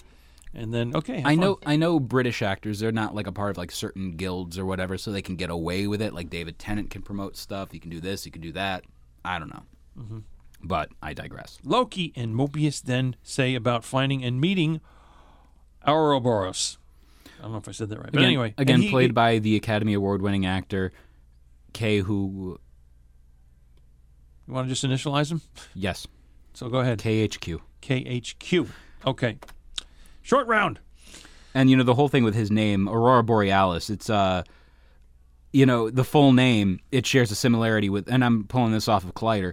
[0.54, 1.18] and then okay.
[1.18, 1.40] I fun.
[1.40, 4.66] know I know British actors, they're not like a part of like certain guilds or
[4.66, 6.12] whatever, so they can get away with it.
[6.12, 7.72] Like David Tennant can promote stuff.
[7.72, 8.84] You can do this, you can do that.
[9.24, 9.62] I don't know.
[9.98, 10.18] Mm-hmm.
[10.62, 11.58] But I digress.
[11.64, 14.80] Loki and Mobius then say about finding and meeting
[15.86, 16.78] Ouroboros.
[17.38, 19.38] I don't know if I said that right, but again, anyway, again he- played by
[19.40, 20.92] the Academy Award winning actor
[21.72, 22.60] Kay who
[24.46, 25.40] You want to just initialize him?
[25.74, 26.06] yes,
[26.54, 26.98] So go ahead.
[27.00, 27.60] KHQ.
[27.80, 28.68] KHQ.
[29.06, 29.38] Okay.
[30.22, 30.78] Short round.
[31.54, 33.90] And you know the whole thing with his name, Aurora Borealis.
[33.90, 34.42] It's uh,
[35.52, 36.78] you know the full name.
[36.92, 39.52] It shares a similarity with, and I'm pulling this off of Collider.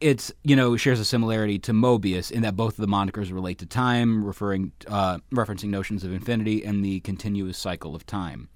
[0.00, 3.58] It's you know shares a similarity to Mobius in that both of the monikers relate
[3.58, 8.48] to time, referring uh, referencing notions of infinity and the continuous cycle of time.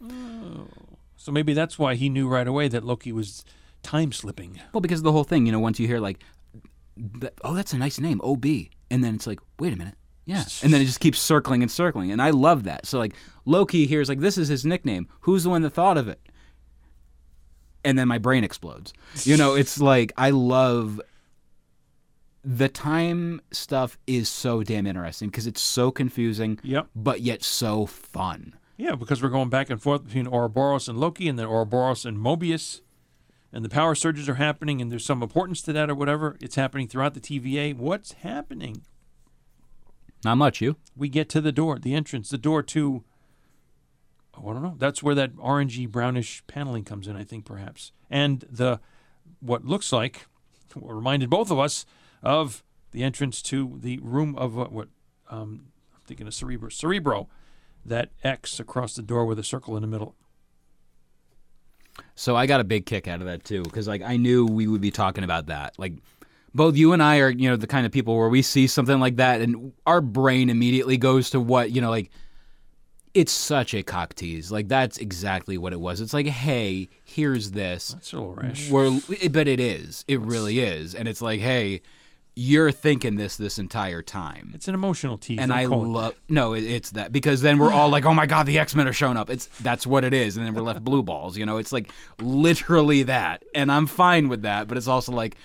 [1.17, 3.45] So maybe that's why he knew right away that Loki was
[3.83, 4.61] time slipping.
[4.73, 6.23] Well, because the whole thing, you know, once you hear like,
[7.43, 8.45] oh, that's a nice name, OB,
[8.91, 9.95] and then it's like, wait a minute,
[10.27, 12.87] yeah, and then it just keeps circling and circling, and I love that.
[12.87, 15.09] So like Loki hears like this is his nickname.
[15.21, 16.21] Who's the one that thought of it?
[17.85, 18.95] And then my brain explodes.
[19.25, 21.01] You know, it's like I love
[22.45, 26.89] the time stuff is so damn interesting because it's so confusing, Yep.
[26.95, 28.55] but yet so fun.
[28.77, 32.19] Yeah, because we're going back and forth between Ouroboros and Loki, and then Ouroboros and
[32.19, 32.81] Mobius,
[33.53, 36.37] and the power surges are happening, and there's some importance to that or whatever.
[36.41, 37.73] It's happening throughout the TVA.
[37.75, 38.83] What's happening?
[40.25, 40.77] Not much, you.
[40.97, 43.05] We get to the door, the entrance, the door to.
[44.37, 44.75] Oh, I don't know.
[44.79, 48.81] That's where that orangey brownish paneling comes in, I think, perhaps, and the
[49.41, 50.27] what looks like
[50.75, 51.87] what reminded both of us
[52.25, 54.89] of the entrance to the room of what, what
[55.31, 57.29] um, I'm thinking of Cerebro, Cerebro,
[57.85, 60.15] that X across the door with a circle in the middle.
[62.15, 64.67] So I got a big kick out of that too, because like I knew we
[64.67, 65.79] would be talking about that.
[65.79, 65.95] Like
[66.55, 69.01] both you and I are, you know, the kind of people where we see something
[69.01, 72.11] like that and our brain immediately goes to what, you know, like
[73.13, 74.51] it's such a cock tease.
[74.51, 76.01] Like that's exactly what it was.
[76.01, 77.89] It's like, hey, here's this.
[77.89, 78.71] That's a little rash.
[78.71, 80.05] We're, but it is.
[80.09, 80.95] It really is.
[80.95, 81.83] And it's like, hey,
[82.37, 84.51] you're thinking this this entire time.
[84.55, 85.39] It's an emotional tease.
[85.39, 88.47] and I love no, it, it's that because then we're all like, oh my god,
[88.47, 89.31] the X Men are showing up.
[89.31, 91.37] It's that's what it is, and then we're left blue balls.
[91.37, 94.67] You know, it's like literally that, and I'm fine with that.
[94.67, 95.37] But it's also like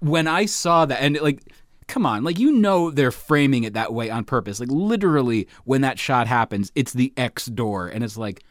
[0.00, 1.40] when I saw that, and like,
[1.86, 4.60] come on, like you know they're framing it that way on purpose.
[4.60, 8.44] Like literally, when that shot happens, it's the X door, and it's like,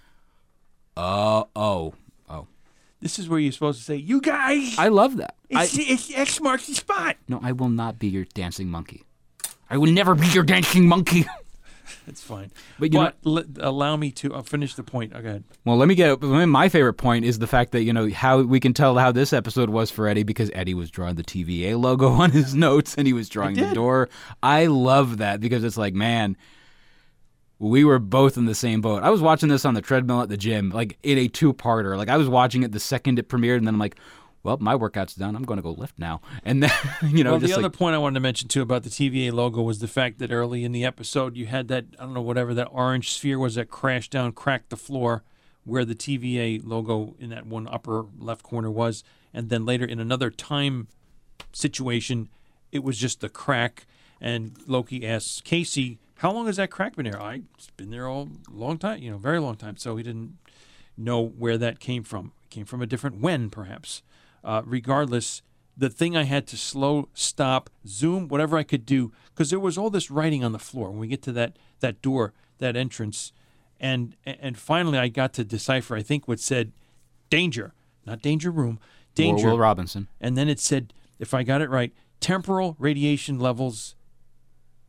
[0.97, 1.93] uh oh,
[3.01, 5.35] This is where you're supposed to say, "You guys, I love that.
[5.53, 9.03] I, it's, it's X marks the spot." no, I will not be your dancing monkey.
[9.69, 11.25] I will never be your dancing monkey.
[12.05, 12.51] That's fine.
[12.79, 15.13] But you know- let, allow me to uh, finish the point.
[15.15, 15.43] Oh, go ahead.
[15.65, 18.59] Well, let me get my favorite point is the fact that you know how we
[18.59, 22.09] can tell how this episode was for Eddie because Eddie was drawing the TVA logo
[22.09, 24.09] on his notes and he was drawing the door.
[24.41, 26.37] I love that because it's like, man,
[27.61, 29.03] we were both in the same boat.
[29.03, 31.95] I was watching this on the treadmill at the gym, like in a two-parter.
[31.95, 33.97] Like I was watching it the second it premiered, and then I'm like,
[34.41, 35.35] well, my workout's done.
[35.35, 36.21] I'm going to go lift now.
[36.43, 36.71] And then
[37.03, 39.31] you know, Well, the other like point I wanted to mention too about the TVA
[39.31, 42.21] logo was the fact that early in the episode you had that I don't know
[42.21, 45.23] whatever that orange sphere was that crashed down, cracked the floor,
[45.63, 49.03] where the TVA logo in that one upper left corner was,
[49.35, 50.87] and then later in another time
[51.53, 52.27] situation,
[52.71, 53.85] it was just the crack.
[54.19, 58.07] And Loki asks Casey, "How long has that crack been there?" I, it's been there
[58.07, 59.77] all long time, you know, very long time.
[59.77, 60.37] So he didn't
[60.97, 62.31] know where that came from.
[62.43, 64.03] It came from a different when, perhaps.
[64.43, 65.41] Uh, regardless,
[65.77, 69.77] the thing I had to slow, stop, zoom, whatever I could do, because there was
[69.77, 70.89] all this writing on the floor.
[70.91, 73.33] When we get to that that door, that entrance,
[73.79, 75.95] and and finally I got to decipher.
[75.95, 76.71] I think what said
[77.29, 77.73] danger,
[78.05, 78.79] not danger room,
[79.15, 79.49] danger.
[79.49, 80.07] Will Robinson.
[80.19, 83.95] And then it said, if I got it right, temporal radiation levels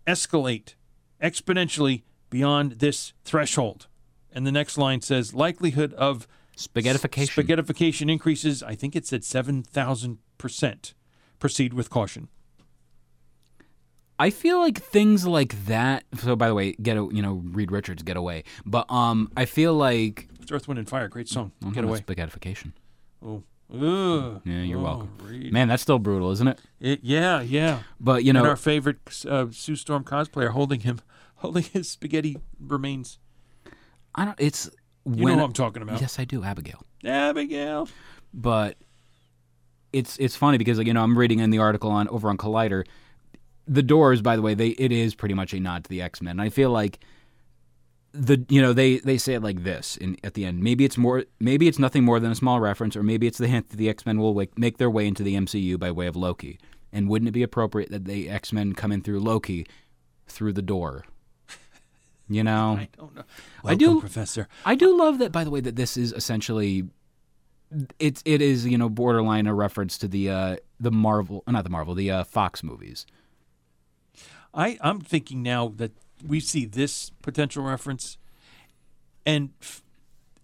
[0.07, 0.75] escalate
[1.23, 3.87] exponentially beyond this threshold.
[4.33, 7.45] And the next line says, likelihood of Spaghettification.
[7.45, 10.95] spaghettification increases, I think it said 7,000%.
[11.39, 12.29] Proceed with caution.
[14.19, 16.05] I feel like things like that.
[16.19, 18.45] So, by the way, get a, you know Reed Richards, get away.
[18.65, 21.09] But um, I feel like It's Earth, Wind, and Fire.
[21.09, 21.51] Great song.
[21.65, 22.01] Oh, Get no, away.
[22.01, 22.73] spaghettification.
[23.25, 23.43] Oh.
[23.75, 24.41] Ugh.
[24.45, 25.11] Yeah, you're Oh, welcome.
[25.23, 25.53] Reed.
[25.53, 26.61] Man, that's still brutal, isn't it?
[26.81, 27.81] It, yeah, yeah.
[27.99, 31.01] But you and know, our favorite uh, Sue Storm cosplayer holding him,
[31.37, 33.19] holding his spaghetti remains.
[34.15, 34.39] I don't.
[34.39, 34.67] It's
[35.07, 36.01] You when know what I'm talking about.
[36.01, 36.85] yes, I do, Abigail.
[37.05, 37.89] Abigail.
[38.35, 38.77] But
[39.93, 42.37] it's it's funny because like, you know I'm reading in the article on over on
[42.37, 42.85] Collider.
[43.69, 46.21] The Doors, by the way, they it is pretty much a nod to the X
[46.21, 46.41] Men.
[46.41, 46.99] I feel like
[48.13, 50.63] the you know they they say it like this in at the end.
[50.63, 53.49] Maybe it's more maybe it's nothing more than a small reference, or maybe it's the
[53.49, 56.07] hint that the X Men will wake, make their way into the MCU by way
[56.07, 56.59] of Loki.
[56.93, 59.67] And wouldn't it be appropriate that the X Men come in through Loki
[60.27, 61.05] through the door?
[62.29, 63.25] You know, I don't know.
[63.65, 64.47] I do- Professor.
[64.65, 66.85] I do love that, by the way, that this is essentially
[67.99, 71.71] it's it is you know borderline a reference to the uh the Marvel, not the
[71.71, 73.07] Marvel, the uh, Fox movies.
[74.55, 75.93] I, I'm thinking now that
[76.27, 78.19] we see this potential reference,
[79.27, 79.83] and f-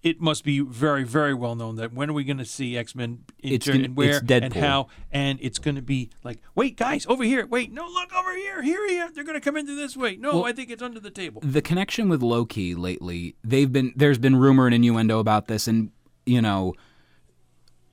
[0.02, 2.94] it must be very, very well known that when are we going to see X
[2.94, 7.04] Men enter gonna- and where and how, and it's going to be like, wait, guys,
[7.08, 9.96] over here, wait, no, look over here, here, here, they're going to come into this
[9.96, 10.16] way.
[10.16, 11.42] No, Well- I think it's under the table.
[11.44, 15.90] The connection with Loki lately, they've been there's been rumor and innuendo about this, and
[16.26, 16.74] you know.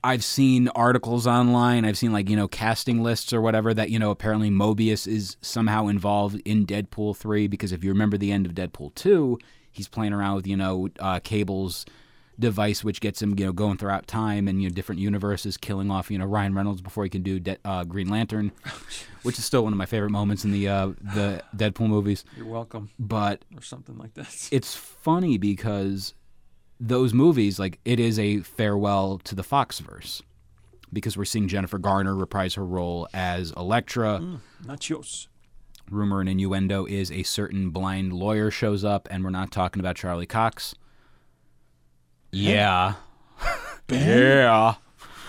[0.05, 1.83] I've seen articles online.
[1.83, 5.35] I've seen like you know casting lists or whatever that you know apparently Mobius is
[5.41, 9.39] somehow involved in Deadpool three because if you remember the end of Deadpool two,
[9.71, 11.85] he's playing around with you know uh, Cable's
[12.37, 15.89] device which gets him you know going throughout time and you know different universes, killing
[15.89, 18.51] off you know Ryan Reynolds before he can do De- uh, Green Lantern,
[19.23, 22.25] which is still one of my favorite moments in the uh, the Deadpool movies.
[22.37, 24.49] You're welcome, But or something like that.
[24.51, 26.13] it's funny because
[26.79, 30.21] those movies, like it is a farewell to the Foxverse,
[30.91, 34.19] because we're seeing Jennifer Garner reprise her role as Elektra.
[34.21, 35.27] Mm, Nachos.
[35.91, 39.95] Rumor and innuendo is a certain blind lawyer shows up, and we're not talking about
[39.95, 40.75] Charlie Cox.
[42.31, 42.95] Yeah.
[43.87, 44.75] Yeah.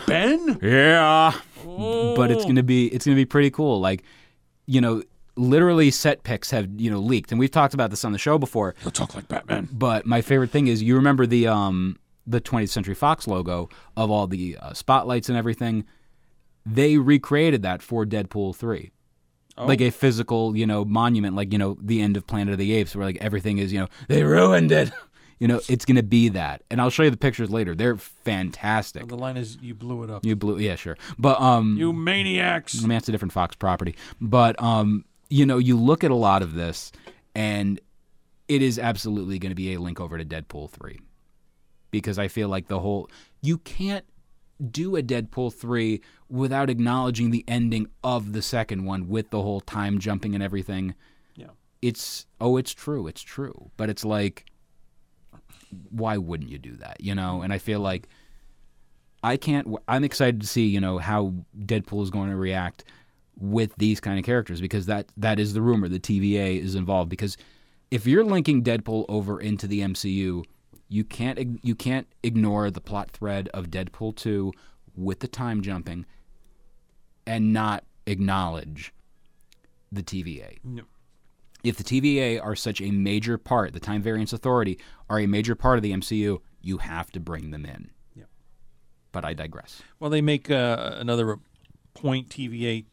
[0.07, 0.59] Ben?
[0.63, 1.33] Yeah.
[1.67, 2.17] Oh.
[2.17, 3.81] But it's gonna be it's gonna be pretty cool.
[3.81, 4.03] Like,
[4.65, 5.03] you know,
[5.37, 8.39] literally set pics have you know leaked, and we've talked about this on the show
[8.39, 8.75] before.
[8.83, 9.69] He'll talk like Batman.
[9.73, 14.11] But my favorite thing is you remember the um the 20th Century Fox logo of
[14.11, 15.85] all the uh, spotlights and everything.
[16.65, 18.91] They recreated that for Deadpool 3.
[19.59, 22.75] Like a physical, you know, monument like, you know, the end of Planet of the
[22.75, 24.91] Apes where like everything is, you know, they ruined it.
[25.39, 26.63] You know, it's going to be that.
[26.71, 27.75] And I'll show you the pictures later.
[27.75, 29.07] They're fantastic.
[29.07, 30.97] The line is, "You blew it up, You blew, yeah, sure.
[31.19, 33.97] But um, you maniacs." I mean, that's a different Fox property.
[34.19, 36.93] But um, you know, you look at a lot of this,
[37.35, 37.81] and
[38.49, 41.01] it is absolutely going to be a link over to Deadpool three,
[41.91, 43.11] because I feel like the whole
[43.43, 44.05] you can't
[44.71, 49.61] do a Deadpool three without acknowledging the ending of the second one with the whole
[49.61, 50.95] time jumping and everything.
[51.35, 51.51] Yeah.
[51.83, 54.47] It's oh, it's true, it's true, but it's like,
[55.91, 57.01] why wouldn't you do that?
[57.01, 58.09] You know, and I feel like.
[59.23, 59.75] I can't.
[59.89, 62.85] I'm excited to see, you know, how Deadpool is going to react
[63.39, 65.89] with these kind of characters because that that is the rumor.
[65.89, 67.37] The TVA is involved because
[67.91, 70.45] if you're linking Deadpool over into the MCU,
[70.89, 74.53] you can't you can't ignore the plot thread of Deadpool 2
[74.97, 76.07] with the time jumping
[77.27, 78.93] and not acknowledge
[79.93, 80.59] the TVA.
[80.65, 80.83] No.
[81.65, 84.79] If the TVA are such a major part, the Time Variance Authority
[85.11, 87.91] are a major part of the MCU, you have to bring them in.
[88.15, 88.29] Yep.
[89.11, 89.83] But I digress.
[89.99, 91.39] Well, they make uh, another
[91.95, 92.85] point TVA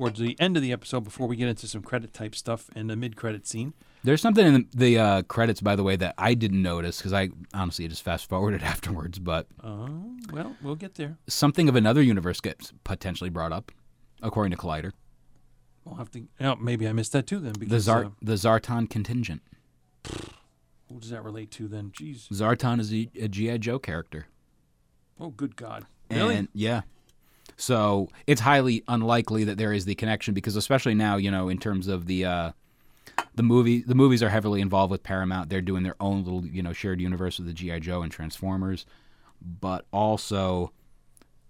[0.00, 2.88] towards the end of the episode before we get into some credit type stuff and
[2.88, 3.74] the mid credit scene.
[4.02, 7.28] There's something in the uh, credits, by the way, that I didn't notice because I
[7.52, 9.18] honestly just fast forwarded afterwards.
[9.18, 9.88] But Uh,
[10.32, 11.18] well, we'll get there.
[11.28, 13.70] something of another universe gets potentially brought up,
[14.22, 14.92] according to Collider.
[15.84, 16.26] We'll have to.
[16.40, 17.52] Oh, maybe I missed that too then.
[17.52, 19.42] The Because uh, the Zartan contingent.
[20.88, 21.90] who does that relate to then?
[21.90, 22.28] Jeez.
[22.28, 24.26] Zartan is a, a GI Joe character.
[25.18, 25.84] Oh, good God.
[26.10, 26.36] Really?
[26.36, 26.82] And yeah.
[27.60, 31.58] So it's highly unlikely that there is the connection because especially now, you know, in
[31.58, 32.52] terms of the uh
[33.34, 35.50] the movie the movies are heavily involved with Paramount.
[35.50, 37.80] They're doing their own little, you know, shared universe with the G.I.
[37.80, 38.86] Joe and Transformers.
[39.42, 40.72] But also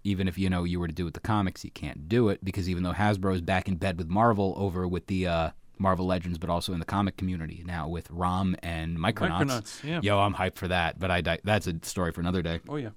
[0.03, 2.27] even if you know you were to do it with the comics, you can't do
[2.27, 5.49] it because even though Hasbro is back in bed with Marvel over with the uh
[5.77, 9.45] Marvel Legends, but also in the comic community now with Rom and Micronauts.
[9.45, 9.99] Micronauts, yeah.
[10.03, 12.75] Yo, I'm hyped for that, but I di- that's a story for another day oh,
[12.75, 12.89] yeah.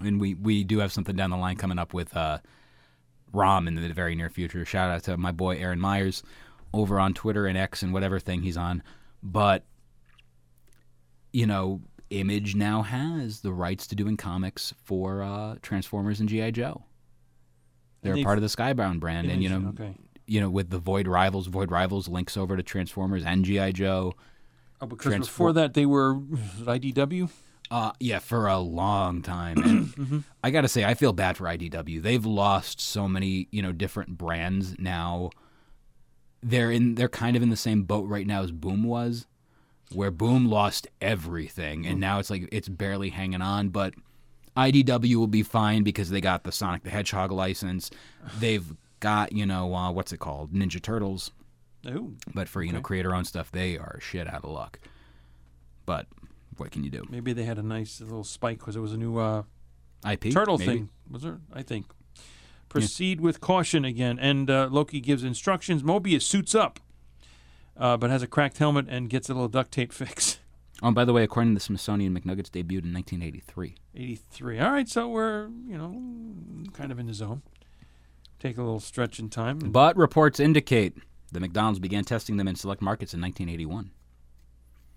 [0.00, 2.38] And we we do have something down the line coming up with uh,
[3.32, 4.64] Rom in the very near future.
[4.64, 6.22] Shout out to my boy Aaron Myers
[6.72, 8.82] over on Twitter and X and whatever thing he's on.
[9.22, 9.64] But
[11.32, 16.52] you know, Image now has the rights to doing comics for uh, Transformers and GI
[16.52, 16.82] Joe.
[18.02, 19.94] They're part of the Skybound brand, and you know, okay.
[20.26, 24.14] you know, with the Void Rivals, Void Rivals links over to Transformers and GI Joe.
[24.80, 27.28] Oh, because Transfor- before that they were IDW.
[27.70, 29.58] Uh, yeah, for a long time.
[29.62, 32.02] And I got to say, I feel bad for IDW.
[32.02, 35.30] They've lost so many, you know, different brands now.
[36.42, 36.96] They're in.
[36.96, 39.26] They're kind of in the same boat right now as Boom was,
[39.92, 43.68] where Boom lost everything, and now it's like it's barely hanging on.
[43.68, 43.94] But
[44.56, 47.90] IDW will be fine because they got the Sonic the Hedgehog license.
[48.38, 51.30] They've got, you know, uh, what's it called, Ninja Turtles.
[51.86, 54.80] Oh, But for you know creator owned stuff, they are shit out of luck.
[55.86, 56.06] But
[56.60, 57.04] what can you do?
[57.10, 59.42] maybe they had a nice little spike because it was a new uh,
[60.08, 60.72] IP turtle maybe?
[60.72, 60.88] thing.
[61.10, 61.40] Was there?
[61.52, 61.86] I think.
[62.68, 65.82] Proceed with caution again, and uh, Loki gives instructions.
[65.82, 66.78] Mobius suits up,
[67.76, 70.38] uh, but has a cracked helmet and gets a little duct tape fix.
[70.82, 73.74] Oh, and by the way, according to the Smithsonian, McNuggets debuted in 1983.
[73.94, 74.58] 83.
[74.60, 77.42] All right, so we're, you know, kind of in the zone.
[78.38, 79.58] Take a little stretch in time.
[79.58, 80.96] But reports indicate
[81.32, 83.90] the McDonald's began testing them in select markets in 1981.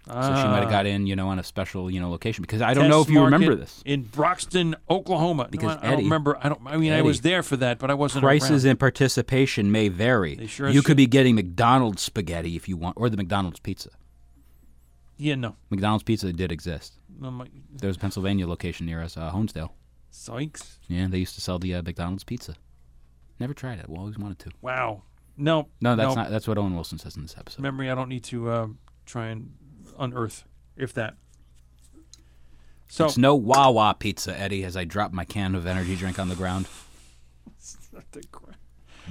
[0.06, 2.42] So she might have Ah, got in, you know, on a special, you know, location
[2.42, 3.82] because I don't know if you remember this.
[3.86, 5.44] in Broxton, Oklahoma.
[5.44, 6.38] No, Because I, I don't Eddie- remember.
[6.44, 6.60] I don't.
[6.66, 8.24] I mean, I was there for that, but I wasn't.
[8.24, 8.72] Prices around.
[8.72, 10.36] and participation may vary.
[10.36, 10.86] They sure you should.
[10.86, 13.92] could be getting McDonald's spaghetti if you want, or the McDonald's pizza.
[15.18, 15.56] Yeah, no.
[15.70, 17.00] McDonald's pizza did exist.
[17.20, 19.70] no my, There's a Pennsylvania location near us, uh, Honesdale.
[20.10, 20.80] Sykes.
[20.88, 22.56] Yeah, they used to sell the uh, McDonald's pizza.
[23.40, 23.88] Never tried it.
[23.90, 24.52] Well, always wanted to.
[24.62, 25.04] Wow.
[25.38, 25.70] No.
[25.82, 26.22] No, that's no.
[26.24, 26.30] not.
[26.30, 27.62] That's what Owen Wilson says in this episode.
[27.62, 27.90] memory.
[27.90, 28.68] I don't need to uh,
[29.06, 29.52] try and
[29.98, 30.46] unearth,
[30.78, 31.16] if that.
[32.88, 34.64] So It's no Wawa pizza, Eddie.
[34.64, 36.68] As I drop my can of energy drink on the ground.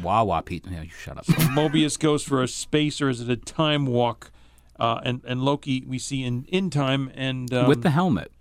[0.02, 0.70] Wawa pizza.
[0.70, 1.24] Yeah, you shut up.
[1.26, 4.30] Mobius goes for a space, or is it a time walk?
[4.78, 8.32] Uh, and and Loki we see in in time and um, With the helmet.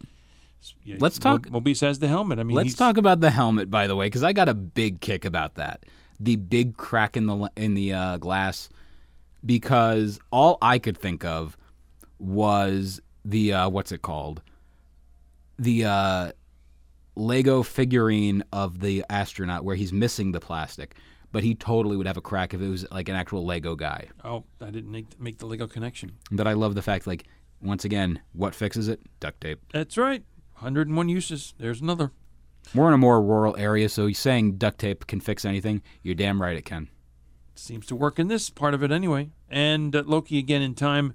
[0.84, 2.40] yeah, let's talk- Mobius has the helmet.
[2.40, 4.54] I mean, Let's he's- talk about the helmet, by the way, because I got a
[4.54, 5.84] big kick about that.
[6.20, 8.70] The big crack in the in the uh, glass,
[9.46, 11.58] because all I could think of
[12.22, 14.42] was the uh, what's it called,
[15.58, 16.32] the uh,
[17.16, 20.96] Lego figurine of the astronaut where he's missing the plastic,
[21.32, 24.08] but he totally would have a crack if it was like an actual Lego guy.
[24.24, 26.14] Oh, I didn't make, make the Lego connection.
[26.32, 27.26] But I love the fact, like,
[27.62, 29.02] once again, what fixes it?
[29.20, 29.60] Duct tape.
[29.74, 30.24] That's right.
[30.60, 31.54] 101 uses.
[31.58, 32.12] There's another.
[32.76, 35.82] We're in a more rural area, so you're saying duct tape can fix anything.
[36.04, 36.90] You're damn right it can.
[37.56, 39.30] Seems to work in this part of it anyway.
[39.50, 41.14] And uh, Loki again in time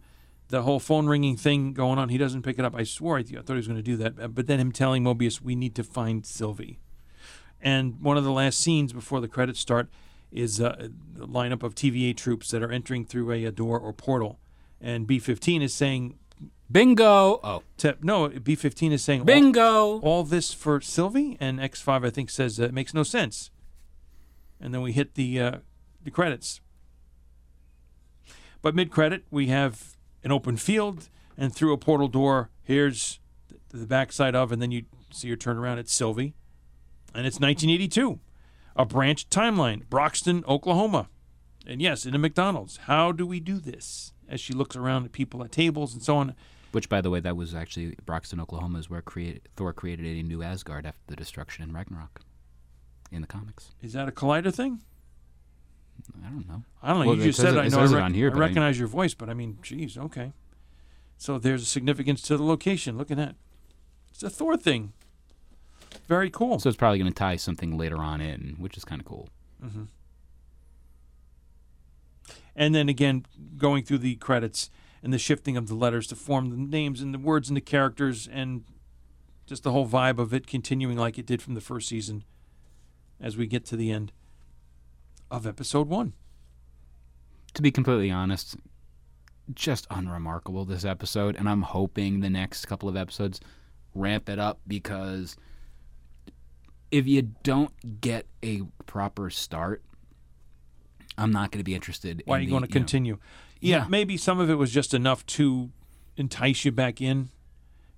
[0.49, 2.09] the whole phone ringing thing going on.
[2.09, 2.74] He doesn't pick it up.
[2.74, 4.61] I swore I, th- I thought he was going to do that, uh, but then
[4.61, 6.78] him telling Mobius, "We need to find Sylvie."
[7.61, 9.88] And one of the last scenes before the credits start
[10.30, 13.92] is uh, the lineup of TVA troops that are entering through a, a door or
[13.92, 14.38] portal,
[14.80, 16.18] and B-15 is saying,
[16.70, 17.40] Bingo.
[17.42, 20.01] Oh, to, "No, B-15 is saying all- bingo.
[20.01, 23.51] all this for Sylvie, and X5 I think says uh, it makes no sense.
[24.61, 25.53] And then we hit the uh,
[26.05, 26.61] the credits.
[28.62, 29.95] But mid credit we have
[30.27, 31.09] an open field,
[31.39, 33.20] and through a portal door, here's
[33.68, 35.79] the, backside of, and then you see her turn around.
[35.79, 36.35] It's Sylvie,
[37.14, 38.18] and it's 1982,
[38.74, 41.09] a branch timeline, Broxton, Oklahoma,
[41.64, 42.79] and yes, in a McDonald's.
[42.89, 44.12] How do we do this?
[44.29, 46.35] As she looks around at people at tables and so on.
[46.72, 50.22] Which, by the way, that was actually Broxton, Oklahoma, is where create, Thor created a
[50.24, 52.20] new Asgard after the destruction in Ragnarok,
[53.12, 53.70] in the comics.
[53.81, 54.83] Is that a collider thing?
[56.24, 56.62] I don't know.
[56.82, 57.07] I don't know.
[57.09, 57.59] Well, you just said it-.
[57.59, 57.78] I know.
[57.80, 60.32] I, rec- here, I but I- recognize your voice, but I mean, geez, okay.
[61.18, 62.99] So there's a significance to the location.
[62.99, 63.36] Look at that.
[64.11, 64.92] It's a Thor thing.
[66.09, 66.59] Very cool.
[66.59, 69.28] So it's probably going to tie something later on in, which is kind of cool.
[69.64, 69.84] Mm-hmm.
[72.55, 73.24] and then again,
[73.57, 74.70] going through the credits
[75.03, 77.61] and the shifting of the letters to form the names and the words and the
[77.62, 78.64] characters, and
[79.47, 82.24] just the whole vibe of it continuing like it did from the first season
[83.20, 84.12] as we get to the end
[85.31, 86.12] of episode one.
[87.55, 88.57] To be completely honest,
[89.55, 93.41] just unremarkable this episode, and I'm hoping the next couple of episodes
[93.95, 95.37] ramp it up because
[96.91, 99.83] if you don't get a proper start,
[101.16, 102.22] I'm not going to be interested.
[102.27, 103.18] Why in are you the, going to know- continue?
[103.61, 103.87] Yeah, Yeah.
[103.89, 105.70] maybe some of it was just enough to
[106.18, 107.31] entice you back in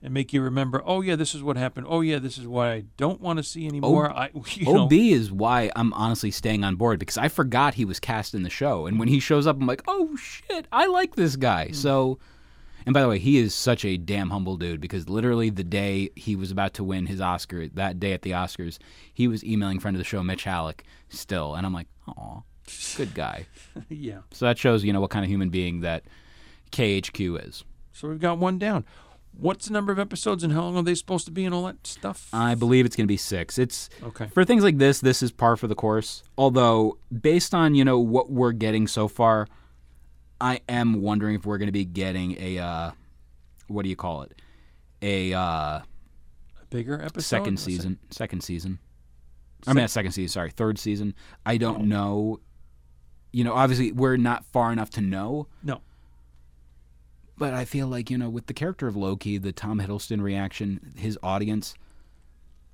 [0.02, 0.82] and make you remember.
[0.84, 1.86] Oh yeah, this is what happened.
[1.88, 4.10] Oh yeah, this is why I don't want to see anymore.
[4.10, 7.84] I you know, OB is why I'm honestly staying on board because I forgot he
[7.84, 10.86] was cast in the show, and when he shows up, I'm like, oh shit, I
[10.86, 11.68] like this guy.
[11.68, 11.74] Hmm.
[11.74, 12.18] So,
[12.86, 16.10] and by the way, he is such a damn humble dude because literally the day
[16.14, 18.78] he was about to win his Oscar, that day at the Oscars,
[19.12, 22.42] he was emailing friend of the show Mitch Halleck still, and I'm like, aw,
[22.96, 23.46] good guy.
[23.88, 24.20] yeah.
[24.30, 26.04] So that shows you know what kind of human being that
[26.70, 27.64] KHQ is.
[27.92, 28.84] So we've got one down.
[29.40, 31.64] What's the number of episodes and how long are they supposed to be and all
[31.66, 32.28] that stuff?
[32.32, 33.56] I believe it's going to be six.
[33.56, 34.26] It's Okay.
[34.26, 35.00] for things like this.
[35.00, 36.24] This is par for the course.
[36.36, 39.46] Although, based on you know what we're getting so far,
[40.40, 42.90] I am wondering if we're going to be getting a uh,
[43.68, 44.40] what do you call it?
[45.02, 45.84] A uh, A
[46.70, 47.22] bigger episode.
[47.22, 47.98] second season.
[48.10, 48.80] Second season.
[49.68, 50.32] I mean, a second season.
[50.32, 51.14] Sorry, third season.
[51.46, 52.40] I don't know.
[53.32, 55.46] You know, obviously, we're not far enough to know.
[55.62, 55.80] No.
[57.38, 60.92] But I feel like, you know, with the character of Loki, the Tom Hiddleston reaction,
[60.96, 61.74] his audience,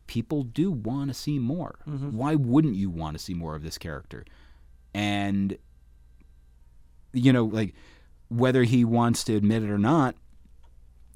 [0.06, 1.78] people do want to see more.
[1.88, 2.16] Mm-hmm.
[2.16, 4.24] Why wouldn't you want to see more of this character?
[4.94, 5.58] And,
[7.12, 7.74] you know, like,
[8.28, 10.14] whether he wants to admit it or not,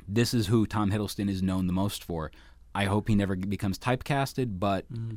[0.07, 2.31] this is who Tom Hiddleston is known the most for.
[2.75, 5.17] I hope he never becomes typecasted, but mm-hmm.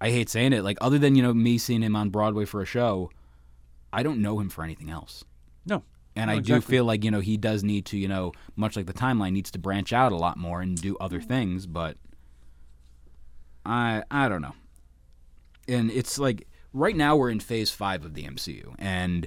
[0.00, 0.64] I hate saying it.
[0.64, 3.10] Like, other than, you know, me seeing him on Broadway for a show,
[3.92, 5.24] I don't know him for anything else.
[5.66, 5.84] No.
[6.16, 8.76] And No, I do feel like, you know, he does need to, you know, much
[8.76, 11.26] like the timeline needs to branch out a lot more and do other mm.
[11.26, 11.96] things, but
[13.66, 14.54] I I don't know.
[15.66, 19.26] And it's like right now we're in phase 5 of the MCU and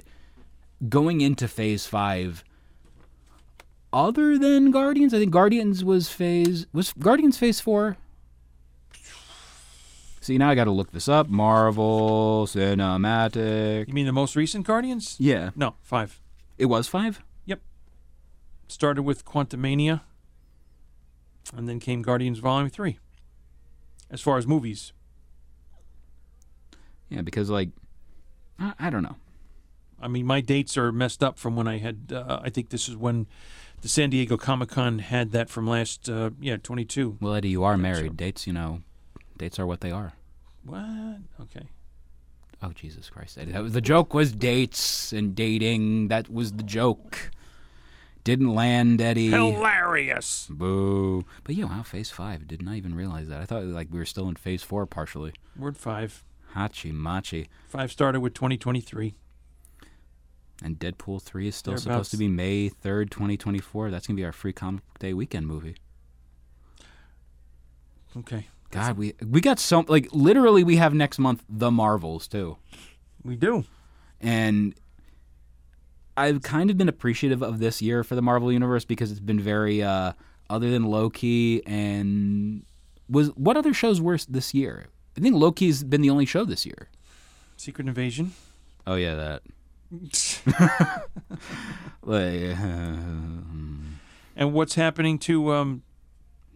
[0.88, 2.44] going into phase 5
[3.92, 7.96] other than Guardians, I think Guardians was phase was Guardians phase 4?
[10.20, 11.28] See, now I got to look this up.
[11.28, 13.88] Marvel Cinematic.
[13.88, 15.16] You mean the most recent Guardians?
[15.18, 15.50] Yeah.
[15.56, 16.20] No, five.
[16.58, 17.22] It was 5?
[17.46, 17.60] Yep.
[18.66, 20.02] Started with Quantumania,
[21.56, 22.98] and then came Guardians Volume Three.
[24.10, 24.92] As far as movies,
[27.10, 27.70] Yeah, because like
[28.58, 29.16] I, I don't know.
[30.00, 32.12] I mean, my dates are messed up from when I had.
[32.12, 33.26] Uh, I think this is when
[33.82, 36.08] the San Diego Comic Con had that from last.
[36.08, 37.16] Uh, yeah, twenty two.
[37.20, 37.78] Well, Eddie, you are so.
[37.78, 38.16] married.
[38.16, 38.82] Dates, you know,
[39.36, 40.12] dates are what they are.
[40.64, 41.18] What?
[41.40, 41.66] Okay.
[42.62, 44.14] Oh Jesus Christ, That was the joke.
[44.14, 46.08] Was dates and dating?
[46.08, 47.30] That was the joke.
[48.24, 49.30] Didn't land, Eddie.
[49.30, 50.48] Hilarious.
[50.50, 51.24] Boo!
[51.44, 52.46] But yeah, wow, Phase Five.
[52.48, 53.40] Did not even realize that.
[53.40, 55.32] I thought like we were still in Phase Four partially.
[55.56, 56.24] Word five.
[56.54, 57.48] Hachi machi.
[57.68, 59.14] Five started with twenty twenty three.
[60.62, 61.84] And Deadpool Three is still Thereabouts.
[61.84, 63.90] supposed to be May third, twenty twenty four.
[63.92, 65.76] That's gonna be our free comic day weekend movie.
[68.16, 68.48] Okay.
[68.70, 72.58] God, we we got so like literally we have next month the Marvels too.
[73.24, 73.64] We do.
[74.20, 74.74] and
[76.16, 79.40] I've kind of been appreciative of this year for the Marvel universe because it's been
[79.40, 80.12] very uh
[80.50, 82.64] other than Loki and
[83.08, 84.86] was what other shows were this year?
[85.16, 86.88] I think Loki's been the only show this year.
[87.56, 88.32] Secret Invasion.
[88.86, 89.42] Oh yeah, that.
[92.02, 92.96] Like, uh,
[94.36, 95.82] And what's happening to um,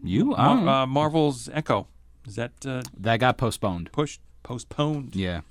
[0.03, 0.33] you?
[0.35, 0.65] I don't know.
[0.65, 1.87] Mar- uh, Marvel's Echo?
[2.27, 3.91] Is that uh, that got postponed.
[3.91, 5.15] pushed, postponed?
[5.15, 5.41] Yeah.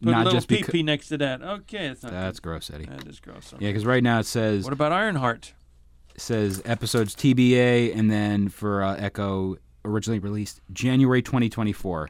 [0.00, 1.42] Put a Not little just PP next to that.
[1.42, 2.86] Okay, that's not That's gross, Eddie.
[2.86, 3.52] That is gross.
[3.58, 5.52] Yeah, because right now it says What about Ironheart?
[6.16, 12.08] says episodes TBA, and then for uh, Echo originally released January 2024.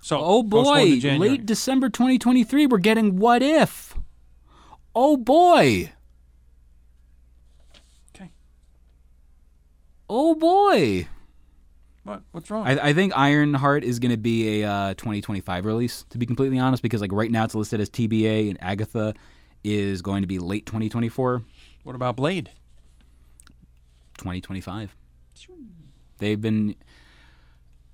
[0.00, 2.66] So Oh boy, late December 2023.
[2.66, 3.96] We're getting What If.
[4.94, 5.92] Oh boy.
[8.14, 8.30] Okay.
[10.08, 11.08] Oh boy.
[12.08, 12.22] What?
[12.32, 12.66] What's wrong?
[12.66, 16.58] I, I think Ironheart is going to be a uh, 2025 release, to be completely
[16.58, 19.12] honest, because like right now it's listed as TBA, and Agatha
[19.62, 21.42] is going to be late 2024,
[21.82, 22.50] what about Blade?
[24.16, 24.96] 2025.
[26.16, 26.76] They've been.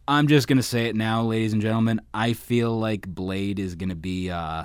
[0.06, 2.00] I'm just going to say it now, ladies and gentlemen.
[2.12, 4.30] I feel like Blade is going to be.
[4.30, 4.62] Uh,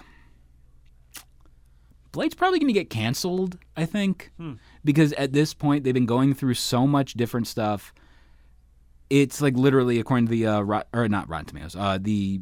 [2.11, 4.31] Blade's probably going to get canceled, I think,
[4.85, 7.93] because at this point they've been going through so much different stuff.
[9.09, 12.41] It's like literally, according to the uh, Rot- or not Rotten Tomatoes, uh, the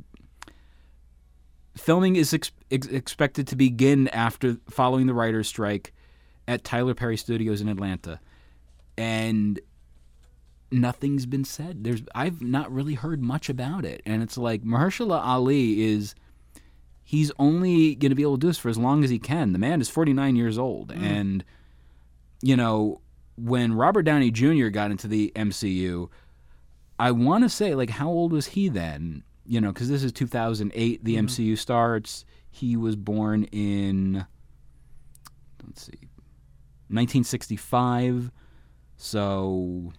[1.77, 5.93] filming is ex- ex- expected to begin after following the writers' strike
[6.47, 8.19] at Tyler Perry Studios in Atlanta,
[8.97, 9.59] and
[10.71, 11.83] nothing's been said.
[11.83, 16.15] There's I've not really heard much about it, and it's like Mahershala Ali is
[17.03, 19.53] he's only going to be able to do this for as long as he can.
[19.53, 21.43] The man is 49 years old, and
[22.41, 23.01] you know
[23.37, 24.67] when Robert Downey Jr.
[24.67, 26.09] got into the MCU,
[26.99, 29.23] I want to say like how old was he then?
[29.45, 31.03] You know, because this is 2008.
[31.03, 31.25] The mm-hmm.
[31.25, 32.25] MCU starts.
[32.49, 34.25] He was born in
[35.65, 36.09] let's see,
[36.89, 38.31] 1965.
[38.95, 39.93] So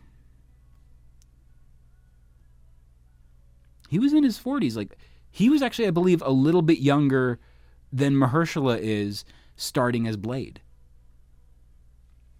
[3.88, 4.76] he was in his 40s.
[4.76, 4.96] Like
[5.30, 7.38] he was actually, I believe, a little bit younger
[7.92, 9.24] than Mahershala is
[9.56, 10.60] starting as Blade.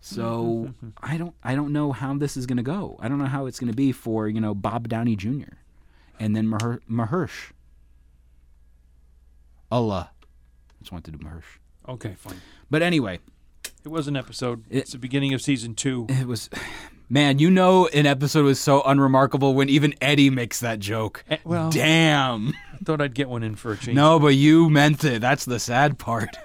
[0.09, 2.97] So I don't, I don't know how this is going to go.
[3.01, 5.55] I don't know how it's going to be for you know Bob Downey Jr.
[6.19, 7.53] and then Maher, Mahersh.
[9.71, 10.11] Allah,
[10.81, 11.59] just wanted to do Mahersh.
[11.89, 12.41] Okay, fine.
[12.71, 13.19] But anyway,
[13.85, 14.65] It was an episode.
[14.71, 16.07] it's the beginning of season two.
[16.09, 16.49] it was,
[17.09, 21.25] man, you know, an episode was so unremarkable when even Eddie makes that joke.
[21.31, 22.55] Eh, well- damn.
[22.75, 23.97] I thought I'd get one in for a change.
[23.97, 25.21] No, but you meant it.
[25.21, 26.39] That's the sad part.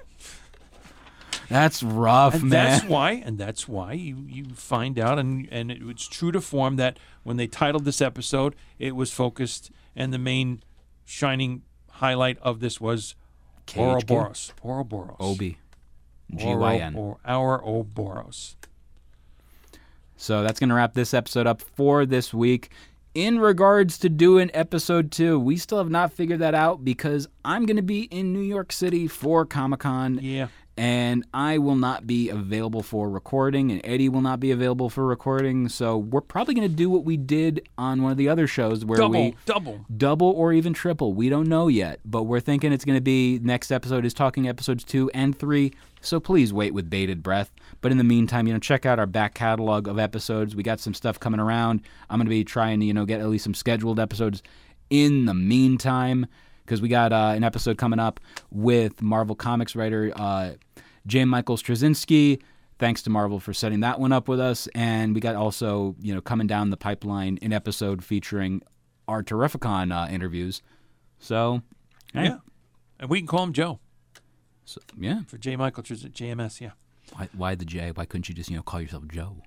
[1.54, 2.50] That's rough, And man.
[2.50, 6.42] that's why, and that's why you, you find out, and and it was true to
[6.42, 10.64] form that when they titled this episode, it was focused, and the main
[11.06, 13.14] shining highlight of this was
[13.68, 13.78] KHQ?
[13.80, 14.54] Ouroboros.
[14.64, 15.16] Ouroboros.
[15.20, 15.58] Obi.
[16.36, 16.96] G-Y-N.
[16.96, 18.56] Or our Ouroboros.
[20.18, 22.72] So that's going to wrap this episode up for this week.
[23.14, 27.66] In regards to doing episode two, we still have not figured that out because I'm
[27.68, 30.18] going to be in New York City for Comic Con.
[30.22, 30.48] Yeah.
[30.76, 35.06] And I will not be available for recording, and Eddie will not be available for
[35.06, 35.70] recording.
[35.70, 38.84] So we're probably going to do what we did on one of the other shows
[38.84, 39.86] where Double, we double.
[39.96, 41.14] double or even triple.
[41.14, 44.48] We don't know yet, but we're thinking it's going to be next episode is talking
[44.48, 45.74] episodes two and three.
[46.02, 47.52] So please wait with bated breath.
[47.82, 50.56] But in the meantime, you know, check out our back catalog of episodes.
[50.56, 51.82] We got some stuff coming around.
[52.10, 54.42] I'm going to be trying to, you know, get at least some scheduled episodes
[54.90, 56.26] in the meantime
[56.66, 58.20] because we got uh, an episode coming up
[58.52, 60.52] with Marvel Comics writer uh,
[61.08, 61.26] J.
[61.26, 62.42] Michael Straczynski.
[62.80, 64.68] Thanks to Marvel for setting that one up with us.
[64.76, 68.62] And we got also, you know, coming down the pipeline an episode featuring
[69.08, 70.62] our Terrificon uh, interviews.
[71.20, 71.62] So,
[72.14, 72.38] hey, Yeah.
[73.00, 73.80] And we can call him Joe
[74.66, 75.22] so- yeah.
[75.28, 75.56] for J.
[75.56, 76.62] Michael Tris- JMS.
[76.62, 76.72] Yeah.
[77.14, 77.92] Why, why the J?
[77.94, 79.38] Why couldn't you just, you know, call yourself Joe?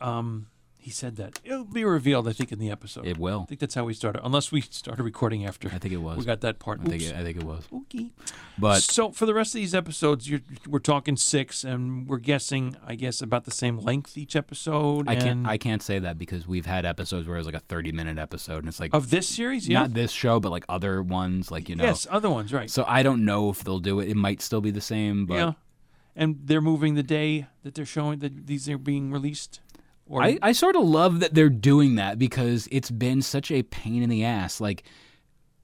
[0.00, 0.48] Um,
[0.80, 2.26] he said that it'll be revealed.
[2.26, 3.06] I think in the episode.
[3.06, 3.42] It will.
[3.42, 4.24] I think that's how we started.
[4.24, 5.68] Unless we started recording after.
[5.68, 6.18] I think it was.
[6.18, 6.80] We got that part.
[6.80, 7.64] I think it, I think it was.
[7.72, 8.10] Okay.
[8.58, 12.76] But so for the rest of these episodes, you're, we're talking six, and we're guessing,
[12.86, 15.08] I guess, about the same length each episode.
[15.08, 17.60] I can't I can't say that because we've had episodes where it was like a
[17.60, 19.68] 30 minute episode and it's like of this series.
[19.68, 19.80] Yeah.
[19.80, 21.84] not this show but like other ones like you know.
[21.84, 22.70] Yes, other ones, right?
[22.70, 24.08] So I don't know if they'll do it.
[24.08, 25.52] It might still be the same, but yeah.
[26.16, 29.60] And they're moving the day that they're showing that these are being released.
[30.10, 33.62] Or I, I sort of love that they're doing that because it's been such a
[33.62, 34.60] pain in the ass.
[34.60, 34.82] Like,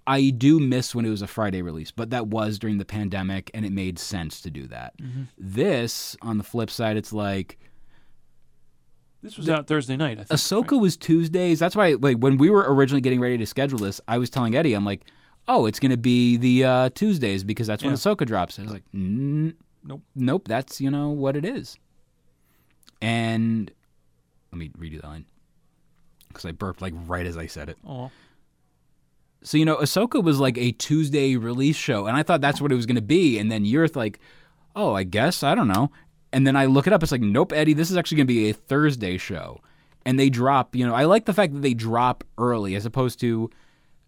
[0.07, 3.51] I do miss when it was a Friday release, but that was during the pandemic
[3.55, 4.97] and it made sense to do that.
[4.99, 5.23] Mm-hmm.
[5.37, 7.59] This, on the flip side, it's like
[9.21, 10.21] this was out Thursday night.
[10.21, 10.39] I think.
[10.41, 11.59] Ahsoka was Tuesdays.
[11.59, 14.55] That's why, like, when we were originally getting ready to schedule this, I was telling
[14.55, 15.03] Eddie, I'm like,
[15.49, 17.97] oh, it's going to be the uh, Tuesdays because that's when Yeah.
[17.97, 18.59] Ahsoka drops.
[18.59, 20.03] And I was like, Nope.
[20.15, 21.77] nope, that's, you know, what it is.
[23.03, 23.73] And
[24.53, 25.25] let me redo that line
[26.29, 27.79] because I burped like right as I said it.
[27.87, 28.11] Oh,
[29.43, 32.73] So you know, Ahsoka was like a Tuesday release show, and I thought that's what
[32.73, 33.39] it was going to be.
[33.39, 34.19] And then you're like,
[34.75, 35.91] "Oh, I guess I don't know."
[36.33, 37.03] And then I look it up.
[37.03, 37.73] It's like, "Nope, Eddie.
[37.75, 39.61] This is actually going to be a Thursday show."
[40.05, 40.75] And they drop.
[40.77, 43.51] You know, I like the fact that they drop early as opposed to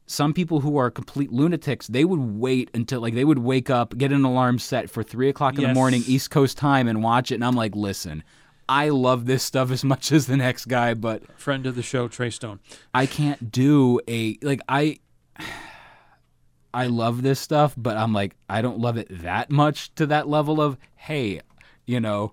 [0.07, 1.87] some people who are complete lunatics.
[1.87, 5.29] They would wait until like they would wake up, get an alarm set for three
[5.29, 7.37] o'clock in the morning East Coast time, and watch it.
[7.37, 8.23] And I'm like, "Listen."
[8.69, 12.09] I love this stuff as much as the next guy, but Friend of the show,
[12.09, 12.61] Trey Stone.
[12.93, 14.99] I can't do a like I
[16.75, 20.29] I love this stuff, but I'm like I don't love it that much to that
[20.29, 21.41] level of hey,
[21.87, 22.33] you know,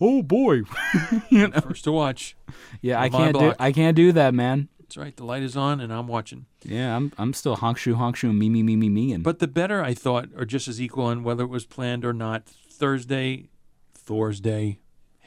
[0.00, 0.62] oh boy.
[1.28, 1.60] you know.
[1.60, 2.36] First to watch.
[2.80, 3.52] Yeah, I can't do.
[3.58, 4.68] I can't do that, man.
[4.80, 5.14] That's right.
[5.14, 6.46] The light is on, and I'm watching.
[6.62, 9.38] Yeah, I'm I'm still honk shoe honk shoe me me me me me and But
[9.38, 12.46] the better, I thought, are just as equal on whether it was planned or not.
[12.46, 13.50] Thursday,
[13.92, 14.78] Thursday.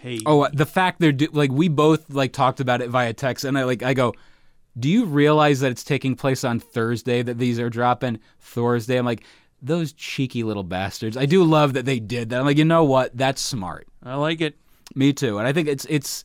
[0.01, 0.19] Hey.
[0.25, 3.55] Oh, the fact they're do- like we both like talked about it via text, and
[3.57, 4.13] I like I go,
[4.79, 8.97] do you realize that it's taking place on Thursday that these are dropping Thursday?
[8.97, 9.23] I'm like
[9.61, 11.15] those cheeky little bastards.
[11.15, 12.39] I do love that they did that.
[12.39, 13.15] I'm like, you know what?
[13.15, 13.87] That's smart.
[14.03, 14.57] I like it.
[14.95, 15.37] Me too.
[15.37, 16.23] And I think it's it's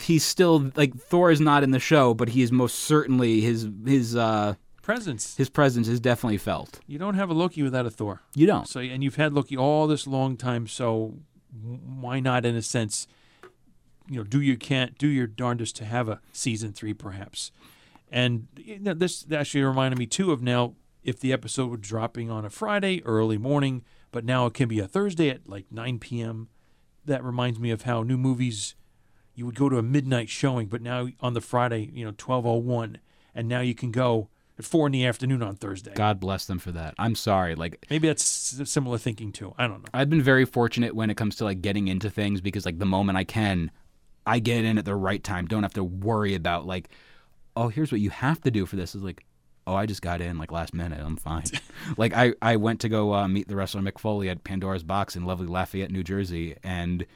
[0.00, 3.68] he's still like Thor is not in the show, but he is most certainly his
[3.84, 5.36] his uh Presence.
[5.36, 6.80] his presence is definitely felt.
[6.86, 8.22] You don't have a Loki without a Thor.
[8.34, 8.66] You don't.
[8.66, 10.66] So, and you've had Loki all this long time.
[10.66, 11.18] So,
[11.52, 13.06] why not, in a sense,
[14.08, 17.50] you know, do your can't do your darndest to have a season three, perhaps?
[18.10, 22.30] And you know, this actually reminded me too of now if the episode was dropping
[22.30, 25.98] on a Friday early morning, but now it can be a Thursday at like 9
[25.98, 26.48] p.m.
[27.04, 28.74] That reminds me of how new movies
[29.34, 32.96] you would go to a midnight showing, but now on the Friday, you know, 12:01,
[33.34, 34.28] and now you can go
[34.58, 35.92] at four in the afternoon on Thursday.
[35.94, 36.94] God bless them for that.
[36.98, 37.54] I'm sorry.
[37.54, 39.54] Like Maybe that's similar thinking too.
[39.58, 39.88] I don't know.
[39.94, 42.86] I've been very fortunate when it comes to like getting into things because like the
[42.86, 43.70] moment I can,
[44.26, 45.46] I get in at the right time.
[45.46, 46.88] Don't have to worry about like,
[47.56, 48.94] oh, here's what you have to do for this.
[48.94, 49.24] Is like,
[49.66, 51.00] oh, I just got in like last minute.
[51.00, 51.44] I'm fine.
[51.96, 55.16] like I I went to go uh, meet the wrestler Mick Foley at Pandora's Box
[55.16, 57.06] in lovely Lafayette, New Jersey, and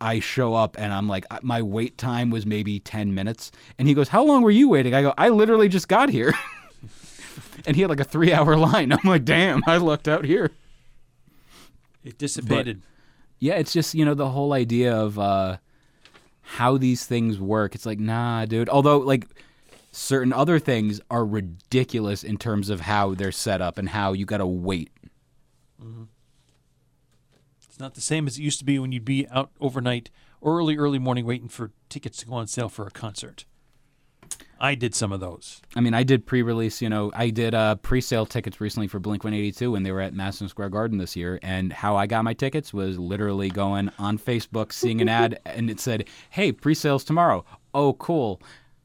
[0.00, 3.50] I show up and I'm like, my wait time was maybe 10 minutes.
[3.78, 4.94] And he goes, How long were you waiting?
[4.94, 6.34] I go, I literally just got here.
[7.66, 8.92] and he had like a three hour line.
[8.92, 10.50] I'm like, Damn, I lucked out here.
[12.04, 12.82] It dissipated.
[13.38, 15.58] Yeah, it's just, you know, the whole idea of uh,
[16.40, 17.74] how these things work.
[17.74, 18.68] It's like, nah, dude.
[18.68, 19.26] Although, like,
[19.92, 24.24] certain other things are ridiculous in terms of how they're set up and how you
[24.24, 24.90] got to wait.
[27.76, 30.08] It's not the same as it used to be when you'd be out overnight,
[30.42, 33.44] early, early morning, waiting for tickets to go on sale for a concert.
[34.58, 35.60] I did some of those.
[35.74, 36.80] I mean, I did pre-release.
[36.80, 40.14] You know, I did uh, pre-sale tickets recently for Blink 182 when they were at
[40.14, 41.38] Madison Square Garden this year.
[41.42, 45.68] And how I got my tickets was literally going on Facebook, seeing an ad, and
[45.68, 48.40] it said, "Hey, pre-sales tomorrow." Oh, cool.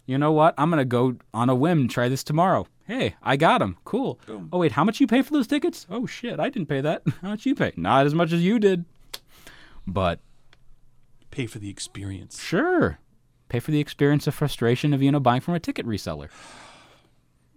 [0.05, 0.53] You know what?
[0.57, 2.67] I'm gonna go on a whim try this tomorrow.
[2.91, 3.77] Hey, I got them.
[3.85, 4.19] Cool.
[4.51, 5.87] Oh wait, how much you pay for those tickets?
[5.89, 7.03] Oh shit, I didn't pay that.
[7.21, 7.71] How much you pay?
[7.77, 8.83] Not as much as you did.
[9.87, 10.19] But
[11.29, 12.43] Pay for the experience.
[12.43, 12.99] sure,
[13.47, 16.27] pay for the experience of frustration of you know buying from a ticket reseller.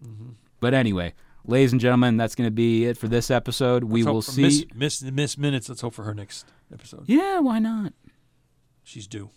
[0.07, 0.35] Mm-hmm.
[0.61, 1.15] But anyway,
[1.45, 3.83] ladies and gentlemen, that's going to be it for this episode.
[3.83, 4.43] we will see.
[4.43, 5.69] Miss, miss miss minutes.
[5.69, 7.07] Let's hope for her next episode.
[7.07, 7.93] Yeah, why not?
[8.85, 9.31] She's due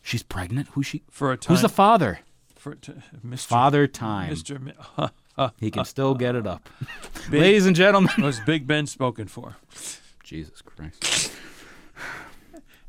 [0.00, 0.68] She's pregnant.
[0.72, 1.02] Who's she?
[1.10, 1.54] for a time.
[1.54, 2.20] Who's the father?
[2.60, 2.92] For t-
[3.26, 3.46] Mr.
[3.46, 4.32] Father time.
[4.32, 4.60] Mr.
[4.60, 5.08] Mi-
[5.58, 6.68] He can still get it up.
[7.30, 8.12] Big- Ladies and gentlemen.
[8.22, 9.56] was Big Ben spoken for?
[10.22, 11.32] Jesus Christ.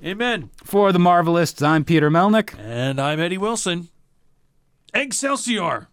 [0.04, 0.50] Amen.
[0.64, 2.58] For the Marvelists, I'm Peter Melnick.
[2.60, 3.88] And I'm Eddie Wilson.
[4.94, 5.88] Excelsior.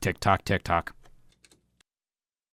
[0.00, 0.94] Tick tock, tick tock.